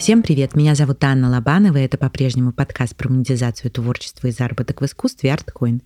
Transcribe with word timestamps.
Всем 0.00 0.22
привет, 0.22 0.56
меня 0.56 0.74
зовут 0.74 1.04
Анна 1.04 1.28
Лобанова, 1.28 1.76
и 1.76 1.82
это 1.82 1.98
по-прежнему 1.98 2.52
подкаст 2.52 2.96
про 2.96 3.10
монетизацию 3.10 3.70
творчества 3.70 4.28
и 4.28 4.30
заработок 4.30 4.80
в 4.80 4.86
искусстве 4.86 5.28
ArtCoin. 5.28 5.82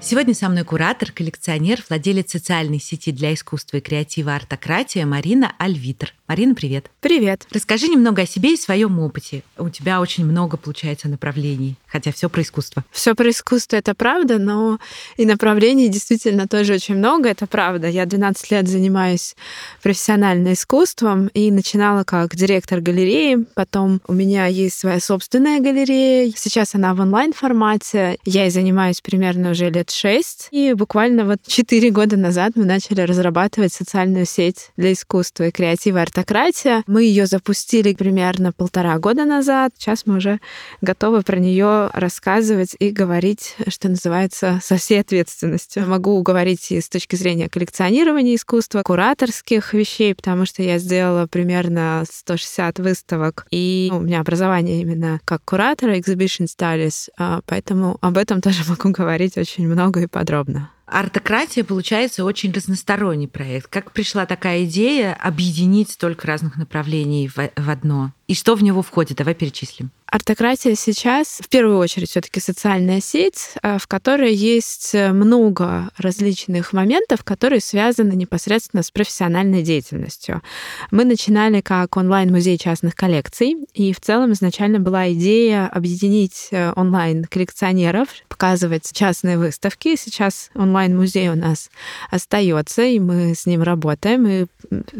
Сегодня 0.00 0.34
со 0.34 0.48
мной 0.48 0.64
куратор, 0.64 1.12
коллекционер, 1.12 1.84
владелец 1.88 2.32
социальной 2.32 2.80
сети 2.80 3.12
для 3.12 3.32
искусства 3.32 3.76
и 3.76 3.80
креатива 3.80 4.34
«Артократия» 4.34 5.06
Марина 5.06 5.54
Альвитер. 5.60 6.14
Марина, 6.28 6.54
привет. 6.54 6.90
Привет. 7.00 7.46
Расскажи 7.50 7.88
немного 7.88 8.22
о 8.22 8.26
себе 8.26 8.52
и 8.52 8.56
своем 8.56 8.98
опыте. 9.00 9.42
У 9.56 9.70
тебя 9.70 10.00
очень 10.00 10.24
много, 10.24 10.56
получается, 10.56 11.08
направлений, 11.08 11.76
хотя 11.86 12.12
все 12.12 12.28
про 12.28 12.42
искусство. 12.42 12.84
Все 12.92 13.14
про 13.14 13.30
искусство 13.30 13.76
это 13.76 13.94
правда, 13.94 14.38
но 14.38 14.78
и 15.16 15.24
направлений 15.24 15.88
действительно 15.88 16.46
тоже 16.46 16.74
очень 16.74 16.96
много, 16.96 17.30
это 17.30 17.46
правда. 17.46 17.88
Я 17.88 18.04
12 18.04 18.50
лет 18.50 18.68
занимаюсь 18.68 19.36
профессионально 19.82 20.52
искусством 20.52 21.28
и 21.28 21.50
начинала 21.50 22.04
как 22.04 22.36
директор 22.36 22.80
галереи, 22.80 23.46
потом 23.54 24.00
у 24.06 24.12
меня 24.12 24.46
есть 24.46 24.78
своя 24.78 25.00
собственная 25.00 25.60
галерея, 25.60 26.30
сейчас 26.36 26.74
она 26.74 26.94
в 26.94 27.00
онлайн-формате, 27.00 28.18
я 28.24 28.46
и 28.46 28.50
занимаюсь 28.50 29.00
примерно 29.00 29.52
уже 29.52 29.70
лет 29.70 29.88
лет 29.88 29.90
шесть. 29.90 30.48
И 30.50 30.72
буквально 30.74 31.24
вот 31.24 31.38
четыре 31.46 31.90
года 31.90 32.16
назад 32.16 32.52
мы 32.54 32.64
начали 32.64 33.00
разрабатывать 33.00 33.72
социальную 33.72 34.26
сеть 34.26 34.70
для 34.76 34.92
искусства 34.92 35.44
и 35.44 35.50
креатива 35.50 36.02
«Артократия». 36.18 36.82
Мы 36.88 37.04
ее 37.04 37.26
запустили 37.26 37.94
примерно 37.94 38.52
полтора 38.52 38.98
года 38.98 39.24
назад. 39.24 39.72
Сейчас 39.78 40.04
мы 40.04 40.16
уже 40.16 40.40
готовы 40.80 41.22
про 41.22 41.38
нее 41.38 41.90
рассказывать 41.92 42.74
и 42.80 42.90
говорить, 42.90 43.54
что 43.68 43.88
называется, 43.88 44.58
со 44.60 44.78
всей 44.78 45.00
ответственностью. 45.00 45.86
Могу 45.86 46.20
говорить 46.22 46.72
и 46.72 46.80
с 46.80 46.88
точки 46.88 47.14
зрения 47.14 47.48
коллекционирования 47.48 48.34
искусства, 48.34 48.82
кураторских 48.82 49.74
вещей, 49.74 50.12
потому 50.12 50.44
что 50.44 50.62
я 50.62 50.78
сделала 50.78 51.28
примерно 51.28 52.02
160 52.10 52.80
выставок, 52.80 53.46
и 53.50 53.88
у 53.92 54.00
меня 54.00 54.20
образование 54.20 54.80
именно 54.80 55.20
как 55.24 55.44
куратора, 55.44 55.96
exhibition 55.96 56.46
studies, 56.46 57.10
а, 57.16 57.42
поэтому 57.46 57.96
об 58.00 58.18
этом 58.18 58.40
тоже 58.40 58.64
могу 58.68 58.90
говорить 58.90 59.36
очень 59.36 59.68
много 59.68 60.00
и 60.00 60.06
подробно. 60.06 60.70
Артократия, 60.90 61.64
получается, 61.64 62.24
очень 62.24 62.52
разносторонний 62.52 63.28
проект. 63.28 63.68
Как 63.68 63.92
пришла 63.92 64.26
такая 64.26 64.64
идея 64.64 65.14
объединить 65.14 65.90
столько 65.90 66.26
разных 66.26 66.56
направлений 66.56 67.28
в, 67.28 67.36
в 67.36 67.70
одно? 67.70 68.12
И 68.28 68.34
что 68.34 68.54
в 68.54 68.62
него 68.62 68.82
входит? 68.82 69.16
Давай 69.16 69.34
перечислим. 69.34 69.90
Артократия 70.10 70.74
сейчас 70.74 71.40
в 71.42 71.48
первую 71.48 71.78
очередь 71.78 72.10
все-таки 72.10 72.40
социальная 72.40 73.00
сеть, 73.00 73.50
э, 73.62 73.78
в 73.78 73.86
которой 73.86 74.34
есть 74.34 74.94
э, 74.94 75.12
много 75.12 75.90
различных 75.98 76.72
моментов, 76.72 77.24
которые 77.24 77.60
связаны 77.60 78.12
непосредственно 78.12 78.82
с 78.82 78.90
профессиональной 78.90 79.62
деятельностью. 79.62 80.42
Мы 80.90 81.04
начинали 81.04 81.60
как 81.60 81.96
онлайн-музей 81.96 82.56
частных 82.56 82.94
коллекций, 82.94 83.66
и 83.74 83.92
в 83.92 84.00
целом 84.00 84.32
изначально 84.32 84.78
была 84.78 85.12
идея 85.12 85.66
объединить 85.66 86.48
э, 86.52 86.72
онлайн-коллекционеров, 86.74 88.08
показывать 88.28 88.90
частные 88.92 89.36
выставки. 89.36 89.96
Сейчас 89.96 90.50
онлайн-музей 90.54 91.28
у 91.28 91.34
нас 91.34 91.70
остается, 92.10 92.82
и 92.82 92.98
мы 92.98 93.34
с 93.34 93.44
ним 93.44 93.62
работаем, 93.62 94.26
и 94.26 94.46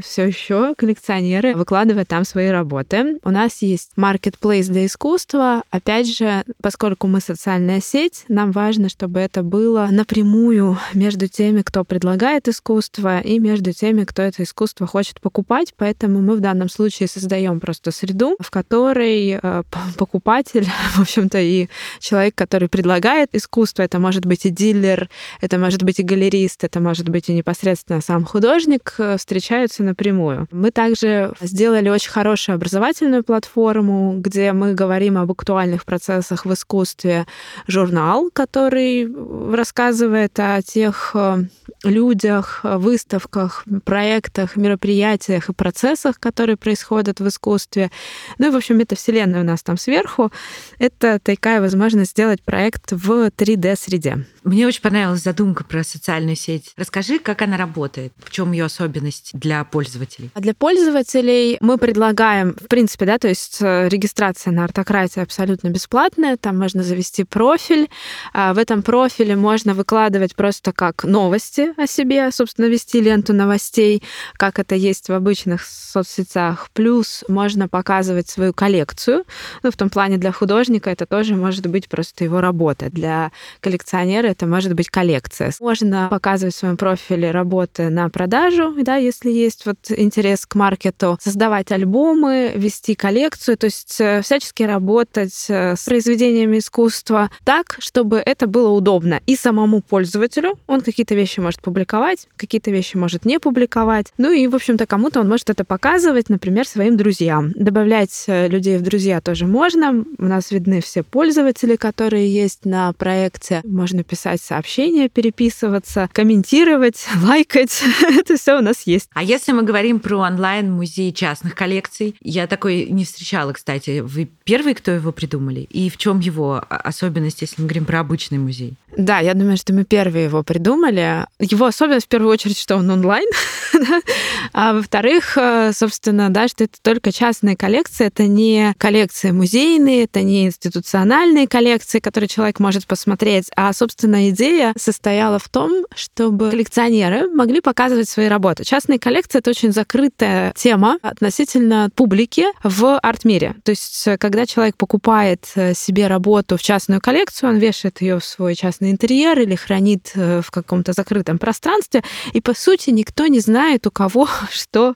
все 0.03 0.27
еще 0.27 0.75
коллекционеры 0.77 1.55
выкладывают 1.55 2.09
там 2.09 2.25
свои 2.25 2.49
работы. 2.49 3.18
У 3.25 3.31
нас 3.31 3.63
есть 3.63 3.91
marketplace 3.97 4.71
для 4.71 4.87
искусства. 4.87 5.63
Опять 5.71 6.15
же, 6.15 6.45
поскольку 6.63 7.07
мы 7.07 7.21
социальная 7.21 7.81
сеть, 7.81 8.25
нам 8.29 8.53
важно, 8.53 8.89
чтобы 8.89 9.21
это 9.21 9.43
было 9.43 9.89
напрямую 9.91 10.79
между 10.95 11.29
теми, 11.29 11.63
кто 11.63 11.85
предлагает 11.85 12.49
искусство, 12.49 13.21
и 13.21 13.39
между 13.39 13.73
теми, 13.73 14.05
кто 14.05 14.23
это 14.23 14.43
искусство 14.43 14.87
хочет 14.87 15.21
покупать. 15.21 15.75
Поэтому 15.77 16.21
мы 16.21 16.37
в 16.37 16.41
данном 16.41 16.69
случае 16.69 17.09
создаем 17.09 17.61
просто 17.61 17.91
среду, 17.91 18.37
в 18.41 18.51
которой 18.51 19.39
э, 19.41 19.63
покупатель, 19.97 20.67
в 20.95 21.01
общем-то, 21.01 21.39
и 21.39 21.69
человек, 22.01 22.35
который 22.35 22.69
предлагает 22.69 23.35
искусство, 23.35 23.83
это 23.83 23.99
может 23.99 24.27
быть 24.27 24.47
и 24.47 24.51
дилер, 24.51 25.09
это 25.41 25.59
может 25.59 25.83
быть 25.83 26.01
и 26.01 26.03
галерист, 26.03 26.65
это 26.65 26.81
может 26.81 27.09
быть 27.09 27.29
и 27.29 27.35
непосредственно 27.35 28.01
сам 28.01 28.25
художник, 28.25 28.95
э, 28.99 29.17
встречаются 29.19 29.83
напрямую. 29.83 30.47
Мы 30.51 30.71
также 30.71 31.33
сделали 31.41 31.89
очень 31.89 32.11
хорошую 32.11 32.57
образовательную 32.57 33.08
образовательную 33.09 33.25
платформу, 33.25 34.19
где 34.19 34.53
мы 34.53 34.75
говорим 34.75 35.19
об 35.19 35.31
актуальных 35.31 35.85
процессах 35.85 36.45
в 36.45 36.53
искусстве, 36.53 37.27
журнал, 37.67 38.31
который 38.33 39.09
рассказывает 39.55 40.39
о 40.39 40.61
тех 40.63 41.13
э, 41.15 41.45
людях, 41.85 42.61
выставках, 42.63 43.65
проектах, 43.85 44.57
мероприятиях 44.57 45.49
и 45.49 45.53
процессах, 45.53 46.19
которые 46.21 46.57
происходят 46.57 47.21
в 47.21 47.29
искусстве. 47.29 47.91
Ну 48.39 48.49
и, 48.49 48.51
в 48.51 48.57
общем, 48.57 48.81
это 48.81 48.95
вселенная 48.97 49.41
у 49.41 49.45
нас 49.45 49.63
там 49.63 49.77
сверху. 49.77 50.31
Это 50.79 51.19
такая 51.23 51.61
возможность 51.61 52.13
сделать 52.13 52.43
проект 52.43 52.93
в 52.93 53.29
3D-среде. 53.29 54.25
Мне 54.45 54.67
очень 54.67 54.81
понравилась 54.81 55.23
задумка 55.23 55.65
про 55.65 55.85
социальную 55.85 56.37
сеть. 56.37 56.73
Расскажи, 56.77 57.19
как 57.19 57.43
она 57.43 57.57
работает, 57.57 58.13
в 58.19 58.31
чем 58.31 58.53
ее 58.53 58.65
особенность 58.65 59.31
для 59.35 59.63
пользователей? 59.65 60.31
Для 60.35 60.55
пользователей 60.55 61.59
мы 61.61 61.77
предлагаем, 61.77 62.55
в 62.55 62.67
принципе, 62.67 62.98
да, 63.07 63.19
то 63.19 63.29
есть 63.29 63.59
э, 63.61 63.89
регистрация 63.89 64.53
на 64.53 64.65
артократии 64.65 65.21
абсолютно 65.21 65.69
бесплатная, 65.69 66.37
там 66.37 66.59
можно 66.59 66.83
завести 66.83 67.25
профиль, 67.25 67.89
а 68.33 68.55
в 68.55 68.59
этом 68.59 68.83
профиле 68.83 69.37
можно 69.37 69.75
выкладывать 69.75 70.35
просто 70.35 70.73
как 70.73 71.05
новости 71.05 71.73
о 71.77 71.87
себе, 71.87 72.31
собственно, 72.31 72.67
вести 72.67 73.01
ленту 73.01 73.33
новостей, 73.33 74.03
как 74.35 74.59
это 74.59 74.75
есть 74.75 75.09
в 75.09 75.13
обычных 75.13 75.65
соцсетях. 75.65 76.69
Плюс 76.73 77.25
можно 77.29 77.69
показывать 77.69 78.29
свою 78.29 78.53
коллекцию, 78.53 79.25
ну, 79.63 79.71
в 79.71 79.77
том 79.77 79.91
плане 79.91 80.19
для 80.19 80.33
художника 80.33 80.91
это 80.91 81.07
тоже 81.07 81.35
может 81.35 81.67
быть 81.67 81.89
просто 81.89 82.25
его 82.25 82.41
работа. 82.41 82.91
Для 82.91 83.33
коллекционера 83.61 84.27
это 84.27 84.47
может 84.47 84.75
быть 84.75 84.89
коллекция. 84.89 85.53
Можно 85.61 86.09
показывать 86.11 86.55
в 86.55 86.59
своем 86.59 86.77
профиле 86.77 87.31
работы 87.31 87.89
на 87.89 88.09
продажу, 88.09 88.75
да, 88.83 88.97
если 88.97 89.31
есть 89.31 89.67
вот 89.67 89.79
интерес 89.91 90.47
к 90.47 90.55
маркету, 90.55 91.19
создавать 91.21 91.73
альбомы, 91.73 92.53
вести 92.55 92.78
коллекцию, 92.95 93.57
то 93.57 93.67
есть 93.67 94.01
э, 94.01 94.23
всячески 94.23 94.63
работать 94.63 95.47
э, 95.49 95.77
с 95.77 95.85
произведениями 95.85 96.59
искусства 96.59 97.31
так, 97.45 97.77
чтобы 97.79 98.19
это 98.19 98.47
было 98.47 98.71
удобно 98.71 99.21
и 99.27 99.37
самому 99.37 99.81
пользователю. 99.81 100.59
Он 100.67 100.81
какие-то 100.81 101.15
вещи 101.15 101.41
может 101.41 101.61
публиковать, 101.61 102.29
какие-то 102.37 102.71
вещи 102.71 102.97
может 102.97 103.25
не 103.25 103.39
публиковать. 103.39 104.13
Ну 104.19 104.33
и, 104.33 104.47
в 104.47 104.55
общем-то, 104.55 104.87
кому-то 104.87 105.21
он 105.21 105.29
может 105.29 105.51
это 105.51 105.65
показывать, 105.65 106.29
например, 106.29 106.67
своим 106.67 106.97
друзьям. 106.97 107.53
Добавлять 107.55 108.25
э, 108.27 108.49
людей 108.49 108.79
в 108.79 108.83
друзья 108.83 109.21
тоже 109.21 109.47
можно. 109.47 110.05
У 110.19 110.25
нас 110.25 110.51
видны 110.51 110.81
все 110.81 111.03
пользователи, 111.03 111.77
которые 111.77 112.33
есть 112.33 112.65
на 112.65 112.93
проекте. 112.93 113.61
Можно 113.65 114.05
писать 114.05 114.41
сообщения, 114.41 115.09
переписываться, 115.09 116.09
комментировать, 116.13 117.07
лайкать. 117.23 117.83
Это 118.03 118.37
все 118.37 118.59
у 118.59 118.63
нас 118.63 118.83
есть. 118.87 119.09
А 119.15 119.23
если 119.23 119.53
мы 119.53 119.63
говорим 119.63 120.01
про 120.01 120.19
онлайн-музей 120.19 121.13
частных 121.13 121.55
коллекций, 121.55 122.17
я 122.21 122.47
такой 122.47 122.68
не 122.69 123.05
встречала, 123.05 123.53
кстати. 123.53 124.01
Вы 124.01 124.29
первые, 124.45 124.75
кто 124.75 124.91
его 124.91 125.13
придумали? 125.13 125.61
И 125.61 125.91
в 125.91 125.97
чем 125.97 126.21
его 126.21 126.63
особенность, 126.69 127.41
если 127.41 127.61
мы 127.63 127.69
говорим 127.69 127.85
про 127.85 128.01
обычный 128.01 128.39
музей? 128.39 128.75
Да, 128.99 129.21
я 129.21 129.35
думаю, 129.35 129.57
что 129.57 129.73
мы 129.73 129.85
первые 129.85 130.25
его 130.25 130.43
придумали. 130.43 131.25
Его 131.39 131.67
особенность 131.67 132.07
в 132.07 132.09
первую 132.09 132.33
очередь, 132.33 132.59
что 132.59 132.75
он 132.75 132.91
онлайн, 132.91 133.29
а 134.53 134.75
во-вторых, 134.75 135.39
э, 135.39 135.71
собственно, 135.73 136.31
да, 136.31 136.49
что 136.49 136.65
это 136.65 136.79
только 136.83 137.13
частные 137.13 137.57
коллекции, 137.57 138.09
это 138.09 138.25
не 138.25 138.75
коллекции 138.77 139.31
музейные, 139.31 140.05
это 140.05 140.23
не 140.23 140.47
институциональные 140.47 141.47
коллекции, 141.47 142.01
которые 142.01 142.27
человек 142.27 142.59
может 142.59 142.89
посмотреть, 142.89 143.53
а, 143.55 143.73
собственно, 143.73 144.31
идея 144.31 144.75
состояла 144.77 145.39
в 145.39 145.49
том, 145.49 145.85
чтобы 145.95 146.51
коллекционеры 146.51 147.29
могли 147.29 147.61
показывать 147.61 148.09
свои 148.09 148.27
работы. 148.27 148.65
Частные 148.65 148.99
коллекции— 148.99 149.39
это 149.41 149.51
очень 149.51 149.71
закрытая 149.71 150.53
тема 150.57 150.99
относительно 151.03 151.89
публики 151.95 152.47
в 152.65 152.99
арт-мире. 152.99 153.55
То 153.63 153.71
есть, 153.71 154.09
когда 154.19 154.45
человек 154.45 154.77
покупает 154.77 155.47
э, 155.55 155.73
себе 155.75 156.09
работу 156.09 156.57
в 156.57 156.63
частную 156.63 157.01
коллекцию, 157.01 157.51
он 157.51 157.59
вешает 157.59 158.01
ее 158.01 158.19
в 158.19 158.25
свой 158.25 158.57
частный 158.57 158.88
интерьер 158.91 159.39
или 159.39 159.55
хранит 159.55 160.13
э, 160.15 160.41
в 160.43 160.51
каком-то 160.51 160.93
закрытом 160.93 161.39
пространстве, 161.39 162.03
и, 162.33 162.41
по 162.41 162.55
сути, 162.55 162.91
никто 162.91 163.27
не 163.27 163.41
знает, 163.41 163.87
у 163.87 163.91
кого 163.91 164.29
что 164.51 164.95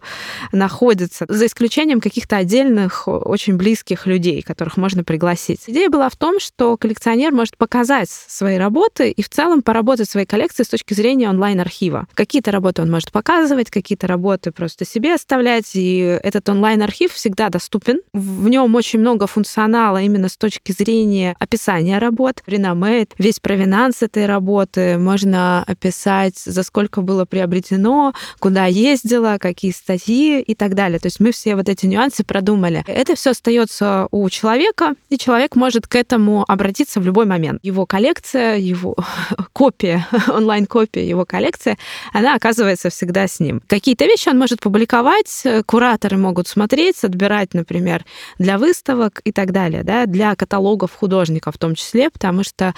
находится, 0.52 1.26
за 1.28 1.46
исключением 1.46 2.00
каких-то 2.00 2.36
отдельных, 2.36 3.06
очень 3.06 3.56
близких 3.56 4.06
людей, 4.06 4.42
которых 4.42 4.76
можно 4.76 5.04
пригласить. 5.04 5.60
Идея 5.66 5.88
была 5.88 6.08
в 6.08 6.16
том, 6.16 6.40
что 6.40 6.76
коллекционер 6.76 7.32
может 7.32 7.56
показать 7.56 8.08
свои 8.10 8.56
работы 8.56 9.10
и 9.10 9.22
в 9.22 9.28
целом 9.28 9.62
поработать 9.62 10.08
своей 10.08 10.26
коллекции 10.26 10.62
с 10.64 10.68
точки 10.68 10.94
зрения 10.94 11.28
онлайн-архива. 11.28 12.06
Какие-то 12.14 12.50
работы 12.50 12.82
он 12.82 12.90
может 12.90 13.12
показывать, 13.12 13.70
какие-то 13.70 14.06
работы 14.06 14.52
просто 14.52 14.84
себе 14.84 15.14
оставлять, 15.14 15.70
и 15.74 15.98
этот 16.22 16.48
онлайн-архив 16.48 17.12
всегда 17.12 17.48
доступен. 17.48 18.00
В 18.12 18.48
нем 18.48 18.74
очень 18.74 19.00
много 19.00 19.26
функционала 19.26 20.00
именно 20.02 20.28
с 20.28 20.36
точки 20.36 20.72
зрения 20.72 21.34
описания 21.38 21.98
работ, 21.98 22.42
реноме, 22.46 23.06
весь 23.18 23.40
провинанс 23.40 23.81
финансы 23.82 24.04
этой 24.04 24.26
работы, 24.26 24.96
можно 24.96 25.64
описать, 25.64 26.38
за 26.38 26.62
сколько 26.62 27.00
было 27.00 27.24
приобретено, 27.24 28.12
куда 28.38 28.66
ездила, 28.66 29.38
какие 29.40 29.72
статьи 29.72 30.40
и 30.40 30.54
так 30.54 30.74
далее. 30.74 31.00
То 31.00 31.06
есть 31.06 31.18
мы 31.18 31.32
все 31.32 31.56
вот 31.56 31.68
эти 31.68 31.86
нюансы 31.86 32.22
продумали. 32.22 32.84
Это 32.86 33.16
все 33.16 33.30
остается 33.30 34.06
у 34.12 34.28
человека, 34.30 34.94
и 35.10 35.18
человек 35.18 35.56
может 35.56 35.88
к 35.88 35.96
этому 35.96 36.44
обратиться 36.46 37.00
в 37.00 37.04
любой 37.04 37.26
момент. 37.26 37.58
Его 37.64 37.84
коллекция, 37.84 38.56
его 38.56 38.94
копия, 39.52 40.06
онлайн-копия 40.28 41.04
его 41.08 41.24
коллекции, 41.24 41.76
она 42.12 42.36
оказывается 42.36 42.88
всегда 42.88 43.26
с 43.26 43.40
ним. 43.40 43.62
Какие-то 43.66 44.04
вещи 44.04 44.28
он 44.28 44.38
может 44.38 44.60
публиковать, 44.60 45.42
кураторы 45.66 46.18
могут 46.18 46.46
смотреть, 46.46 47.02
отбирать, 47.02 47.52
например, 47.52 48.04
для 48.38 48.58
выставок 48.58 49.20
и 49.24 49.32
так 49.32 49.50
далее, 49.50 49.82
да, 49.82 50.06
для 50.06 50.36
каталогов 50.36 50.94
художников 50.94 51.56
в 51.56 51.58
том 51.58 51.74
числе, 51.74 52.10
потому 52.10 52.44
что 52.44 52.74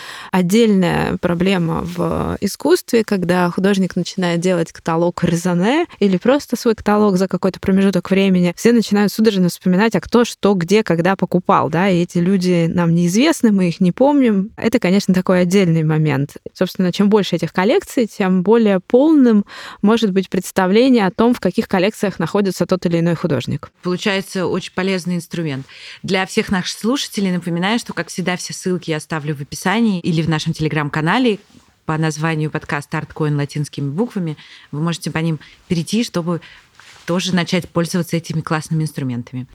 отдельная 0.84 1.16
проблема 1.18 1.82
в 1.82 2.36
искусстве, 2.40 3.04
когда 3.04 3.50
художник 3.50 3.96
начинает 3.96 4.40
делать 4.40 4.72
каталог 4.72 5.22
резоне 5.24 5.86
или 5.98 6.16
просто 6.16 6.56
свой 6.56 6.74
каталог 6.74 7.16
за 7.16 7.28
какой-то 7.28 7.60
промежуток 7.60 8.10
времени, 8.10 8.54
все 8.56 8.72
начинают 8.72 9.12
судорожно 9.12 9.48
вспоминать, 9.48 9.94
а 9.94 10.00
кто 10.00 10.24
что, 10.24 10.54
где, 10.54 10.82
когда 10.82 11.16
покупал, 11.16 11.70
да, 11.70 11.88
и 11.88 12.02
эти 12.02 12.18
люди 12.18 12.70
нам 12.72 12.94
неизвестны, 12.94 13.52
мы 13.52 13.68
их 13.68 13.80
не 13.80 13.92
помним. 13.92 14.50
Это, 14.56 14.78
конечно, 14.78 15.14
такой 15.14 15.42
отдельный 15.42 15.82
момент. 15.82 16.36
Собственно, 16.52 16.92
чем 16.92 17.08
больше 17.08 17.36
этих 17.36 17.52
коллекций, 17.52 18.06
тем 18.06 18.42
более 18.42 18.80
полным 18.80 19.44
может 19.82 20.12
быть 20.12 20.28
представление 20.28 21.06
о 21.06 21.10
том, 21.10 21.34
в 21.34 21.40
каких 21.40 21.68
коллекциях 21.68 22.18
находится 22.18 22.66
тот 22.66 22.84
или 22.86 23.00
иной 23.00 23.14
художник. 23.14 23.70
Получается 23.82 24.46
очень 24.46 24.72
полезный 24.74 25.16
инструмент. 25.16 25.66
Для 26.02 26.26
всех 26.26 26.50
наших 26.50 26.78
слушателей 26.78 27.32
напоминаю, 27.32 27.78
что, 27.78 27.92
как 27.92 28.08
всегда, 28.08 28.36
все 28.36 28.52
ссылки 28.52 28.90
я 28.90 28.98
оставлю 28.98 29.34
в 29.34 29.40
описании 29.40 30.00
или 30.00 30.22
в 30.22 30.28
нашем 30.28 30.52
телеграм-канале 30.74 31.38
по 31.86 31.96
названию 31.96 32.50
подкаста 32.50 32.98
«Арткоин» 32.98 33.36
латинскими 33.36 33.88
буквами. 33.88 34.36
Вы 34.72 34.80
можете 34.80 35.12
по 35.12 35.18
ним 35.18 35.38
перейти, 35.68 36.02
чтобы 36.02 36.40
тоже 37.06 37.32
начать 37.34 37.68
пользоваться 37.68 38.16
этими 38.16 38.40
классными 38.40 38.82
инструментами. 38.82 39.46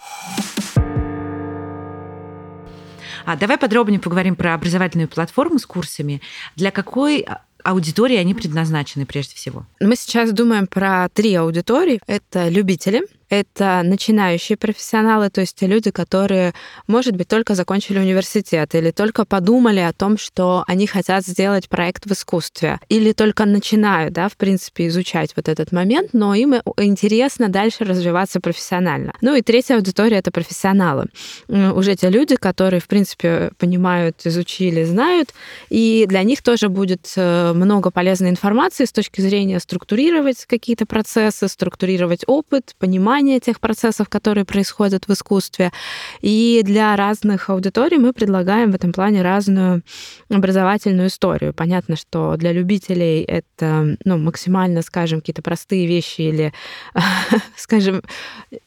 А 3.26 3.36
давай 3.36 3.58
подробнее 3.58 4.00
поговорим 4.00 4.36
про 4.36 4.54
образовательную 4.54 5.10
платформу 5.10 5.60
с 5.60 5.66
курсами. 5.66 6.22
Для 6.56 6.72
какой 6.72 7.28
аудитории 7.64 8.16
они 8.16 8.34
предназначены 8.34 9.06
прежде 9.06 9.36
всего? 9.36 9.66
Мы 9.82 9.98
сейчас 9.98 10.32
думаем 10.32 10.68
про 10.68 11.10
три 11.10 11.36
аудитории. 11.36 12.00
Это 12.08 12.48
любители, 12.48 13.02
это 13.30 13.82
начинающие 13.84 14.58
профессионалы, 14.58 15.30
то 15.30 15.42
есть 15.42 15.56
те 15.56 15.68
люди, 15.68 15.92
которые, 15.92 16.54
может 16.88 17.16
быть, 17.16 17.28
только 17.28 17.56
закончили 17.56 18.00
университет 18.00 18.74
или 18.74 18.92
только 18.92 19.26
подумали 19.26 19.80
о 19.80 19.94
том, 19.94 20.18
что 20.18 20.64
они 20.68 20.88
хотят 20.88 21.26
сделать 21.26 21.70
проект 21.70 22.06
в 22.06 22.12
искусстве, 22.12 22.80
или 22.90 23.14
только 23.14 23.46
начинают, 23.46 24.14
да, 24.14 24.30
в 24.30 24.38
принципе, 24.38 24.88
изучать 24.88 25.34
вот 25.36 25.48
этот 25.48 25.72
момент, 25.72 26.10
но 26.14 26.34
им 26.34 26.56
интересно 26.78 27.50
дальше 27.50 27.84
развиваться 27.84 28.40
профессионально. 28.40 29.14
Ну 29.22 29.36
и 29.36 29.42
третья 29.42 29.76
аудитория— 29.76 30.18
это 30.20 30.32
профессионалы. 30.32 31.06
Уже 31.48 31.96
те 31.96 32.10
люди, 32.10 32.36
которые, 32.36 32.80
в 32.80 32.88
принципе, 32.88 33.52
понимают, 33.58 34.26
изучили, 34.26 34.84
знают, 34.84 35.34
и 35.70 36.06
для 36.08 36.24
них 36.24 36.42
тоже 36.42 36.70
будет 36.70 37.14
э, 37.16 37.54
много 37.54 37.92
полезной 37.92 38.30
информации 38.30 38.86
с 38.86 38.92
точки 38.92 39.22
зрения 39.22 39.60
структурировать 39.60 40.46
какие-то 40.46 40.86
процессы, 40.86 41.48
структурировать 41.48 42.24
опыт, 42.26 42.76
понимать, 42.80 43.19
понимание 43.20 43.40
тех 43.40 43.60
процессов, 43.60 44.08
которые 44.08 44.46
происходят 44.46 45.08
в 45.08 45.12
искусстве. 45.12 45.72
И 46.22 46.62
для 46.64 46.96
разных 46.96 47.50
аудиторий 47.50 47.98
мы 47.98 48.14
предлагаем 48.14 48.72
в 48.72 48.76
этом 48.76 48.94
плане 48.94 49.22
разную 49.22 49.82
образовательную 50.30 51.08
историю. 51.08 51.54
Понятно, 51.54 51.98
что 51.98 52.38
для 52.38 52.54
любителей 52.54 53.24
это 53.24 53.98
ну, 54.06 54.18
максимально, 54.18 54.82
скажем, 54.82 55.20
какие-то 55.20 55.42
простые 55.42 55.86
вещи 55.86 56.22
или, 56.22 56.54
скажем, 57.58 58.04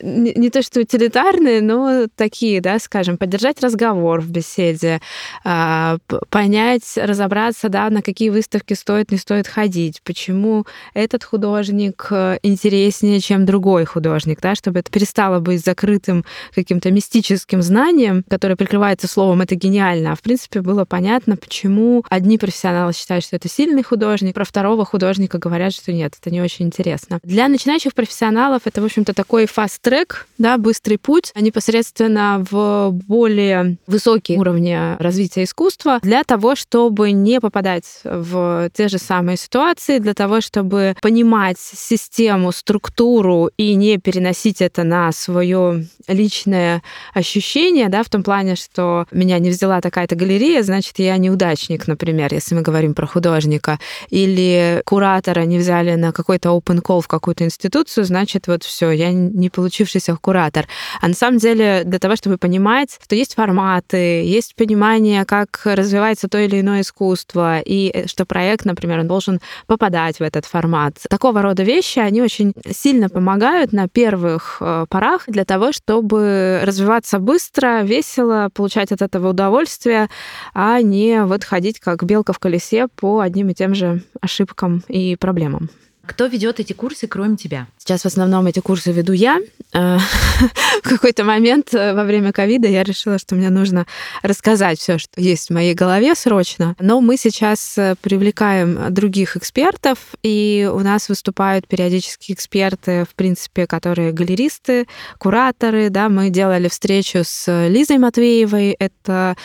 не 0.02 0.50
то 0.50 0.62
что 0.62 0.80
утилитарные, 0.80 1.62
но 1.62 2.06
такие, 2.14 2.60
да, 2.60 2.78
скажем, 2.78 3.16
поддержать 3.16 3.62
разговор 3.62 4.20
в 4.20 4.30
беседе, 4.30 5.00
а, 5.44 5.96
понять, 6.28 6.92
разобраться, 6.96 7.68
да, 7.70 7.88
на 7.88 8.02
какие 8.02 8.28
выставки 8.28 8.74
стоит, 8.74 9.12
не 9.12 9.18
стоит 9.18 9.48
ходить, 9.48 10.02
почему 10.04 10.66
этот 10.92 11.24
художник 11.24 12.12
интереснее, 12.42 13.20
чем 13.20 13.46
другой 13.46 13.86
художник, 13.86 14.41
да, 14.42 14.54
чтобы 14.54 14.80
это 14.80 14.90
перестало 14.90 15.40
быть 15.40 15.64
закрытым 15.64 16.24
каким-то 16.54 16.90
мистическим 16.90 17.62
знанием, 17.62 18.24
которое 18.28 18.56
прикрывается 18.56 19.08
словом 19.08 19.40
«это 19.40 19.54
гениально», 19.54 20.12
а 20.12 20.16
в 20.16 20.20
принципе 20.20 20.60
было 20.60 20.84
понятно, 20.84 21.36
почему 21.36 22.04
одни 22.10 22.36
профессионалы 22.36 22.92
считают, 22.92 23.24
что 23.24 23.36
это 23.36 23.48
сильный 23.48 23.82
художник, 23.82 24.34
про 24.34 24.44
второго 24.44 24.84
художника 24.84 25.38
говорят, 25.38 25.72
что 25.72 25.92
нет, 25.92 26.14
это 26.20 26.30
не 26.30 26.42
очень 26.42 26.66
интересно. 26.66 27.20
Для 27.22 27.48
начинающих 27.48 27.94
профессионалов 27.94 28.62
это, 28.64 28.82
в 28.82 28.84
общем-то, 28.84 29.14
такой 29.14 29.46
фаст-трек, 29.46 30.26
да, 30.38 30.58
быстрый 30.58 30.98
путь, 30.98 31.32
непосредственно 31.34 32.44
в 32.50 32.90
более 32.90 33.78
высокие 33.86 34.38
уровни 34.38 35.00
развития 35.00 35.44
искусства 35.44 36.00
для 36.02 36.24
того, 36.24 36.56
чтобы 36.56 37.12
не 37.12 37.40
попадать 37.40 37.84
в 38.04 38.70
те 38.74 38.88
же 38.88 38.98
самые 38.98 39.36
ситуации, 39.36 39.98
для 39.98 40.14
того, 40.14 40.40
чтобы 40.40 40.96
понимать 41.00 41.58
систему, 41.58 42.52
структуру 42.52 43.50
и 43.56 43.74
не 43.74 43.98
переносить 43.98 44.31
переносить 44.32 44.62
это 44.62 44.82
на 44.82 45.12
свое 45.12 45.86
личное 46.08 46.82
ощущение, 47.14 47.88
да, 47.88 48.02
в 48.02 48.08
том 48.08 48.22
плане, 48.22 48.56
что 48.56 49.06
меня 49.12 49.38
не 49.38 49.50
взяла 49.50 49.80
такая-то 49.80 50.16
галерея, 50.16 50.62
значит, 50.62 50.98
я 50.98 51.16
неудачник, 51.18 51.86
например, 51.86 52.32
если 52.32 52.54
мы 52.54 52.62
говорим 52.62 52.94
про 52.94 53.06
художника, 53.06 53.78
или 54.08 54.82
куратора 54.84 55.42
не 55.42 55.58
взяли 55.58 55.94
на 55.94 56.12
какой-то 56.12 56.48
open 56.50 56.82
call 56.82 57.02
в 57.02 57.08
какую-то 57.08 57.44
институцию, 57.44 58.04
значит, 58.04 58.46
вот 58.48 58.64
все, 58.64 58.90
я 58.90 59.12
не 59.12 59.50
получившийся 59.50 60.16
куратор. 60.16 60.66
А 61.00 61.08
на 61.08 61.14
самом 61.14 61.38
деле 61.38 61.82
для 61.84 61.98
того, 61.98 62.16
чтобы 62.16 62.38
понимать, 62.38 62.98
что 63.02 63.14
есть 63.14 63.34
форматы, 63.34 64.24
есть 64.24 64.54
понимание, 64.56 65.24
как 65.24 65.60
развивается 65.64 66.28
то 66.28 66.38
или 66.38 66.60
иное 66.60 66.80
искусство, 66.80 67.60
и 67.60 68.06
что 68.06 68.24
проект, 68.24 68.64
например, 68.64 69.00
он 69.00 69.08
должен 69.08 69.40
попадать 69.66 70.18
в 70.18 70.22
этот 70.22 70.46
формат. 70.46 70.94
Такого 71.08 71.42
рода 71.42 71.62
вещи, 71.62 71.98
они 71.98 72.22
очень 72.22 72.54
сильно 72.70 73.08
помогают 73.08 73.72
на 73.72 73.88
первый 73.88 74.21
первых 74.22 74.58
э, 74.60 74.86
порах 74.88 75.24
для 75.26 75.44
того, 75.44 75.72
чтобы 75.72 76.60
развиваться 76.64 77.18
быстро, 77.18 77.82
весело, 77.82 78.50
получать 78.54 78.92
от 78.92 79.02
этого 79.02 79.30
удовольствие, 79.30 80.08
а 80.54 80.80
не 80.80 81.24
вот 81.24 81.44
ходить 81.44 81.80
как 81.80 82.04
белка 82.04 82.32
в 82.32 82.38
колесе 82.38 82.86
по 82.88 83.20
одним 83.20 83.50
и 83.50 83.54
тем 83.54 83.74
же 83.74 84.02
ошибкам 84.20 84.82
и 84.88 85.16
проблемам. 85.16 85.70
Кто 86.04 86.26
ведет 86.26 86.58
эти 86.58 86.72
курсы, 86.72 87.06
кроме 87.06 87.36
тебя? 87.36 87.68
Сейчас 87.78 88.02
в 88.02 88.06
основном 88.06 88.46
эти 88.46 88.58
курсы 88.58 88.90
веду 88.90 89.12
я. 89.12 89.38
Э, 89.72 89.98
в 90.82 90.88
какой-то 90.88 91.22
момент 91.22 91.72
э, 91.72 91.94
во 91.94 92.02
время 92.02 92.32
ковида 92.32 92.66
я 92.66 92.82
решила, 92.82 93.18
что 93.18 93.36
мне 93.36 93.50
нужно 93.50 93.86
рассказать 94.22 94.80
все, 94.80 94.98
что 94.98 95.20
есть 95.20 95.48
в 95.48 95.52
моей 95.52 95.74
голове 95.74 96.16
срочно. 96.16 96.74
Но 96.80 97.00
мы 97.00 97.16
сейчас 97.16 97.78
э, 97.78 97.94
привлекаем 98.00 98.92
других 98.92 99.36
экспертов, 99.36 99.98
и 100.24 100.68
у 100.72 100.80
нас 100.80 101.08
выступают 101.08 101.68
периодически 101.68 102.32
эксперты, 102.32 103.04
в 103.08 103.14
принципе, 103.14 103.68
которые 103.68 104.10
галеристы, 104.10 104.88
кураторы. 105.18 105.88
Да, 105.88 106.08
мы 106.08 106.30
делали 106.30 106.68
встречу 106.68 107.20
с 107.24 107.68
Лизой 107.68 107.98
Матвеевой. 107.98 108.74
Это 108.78 109.36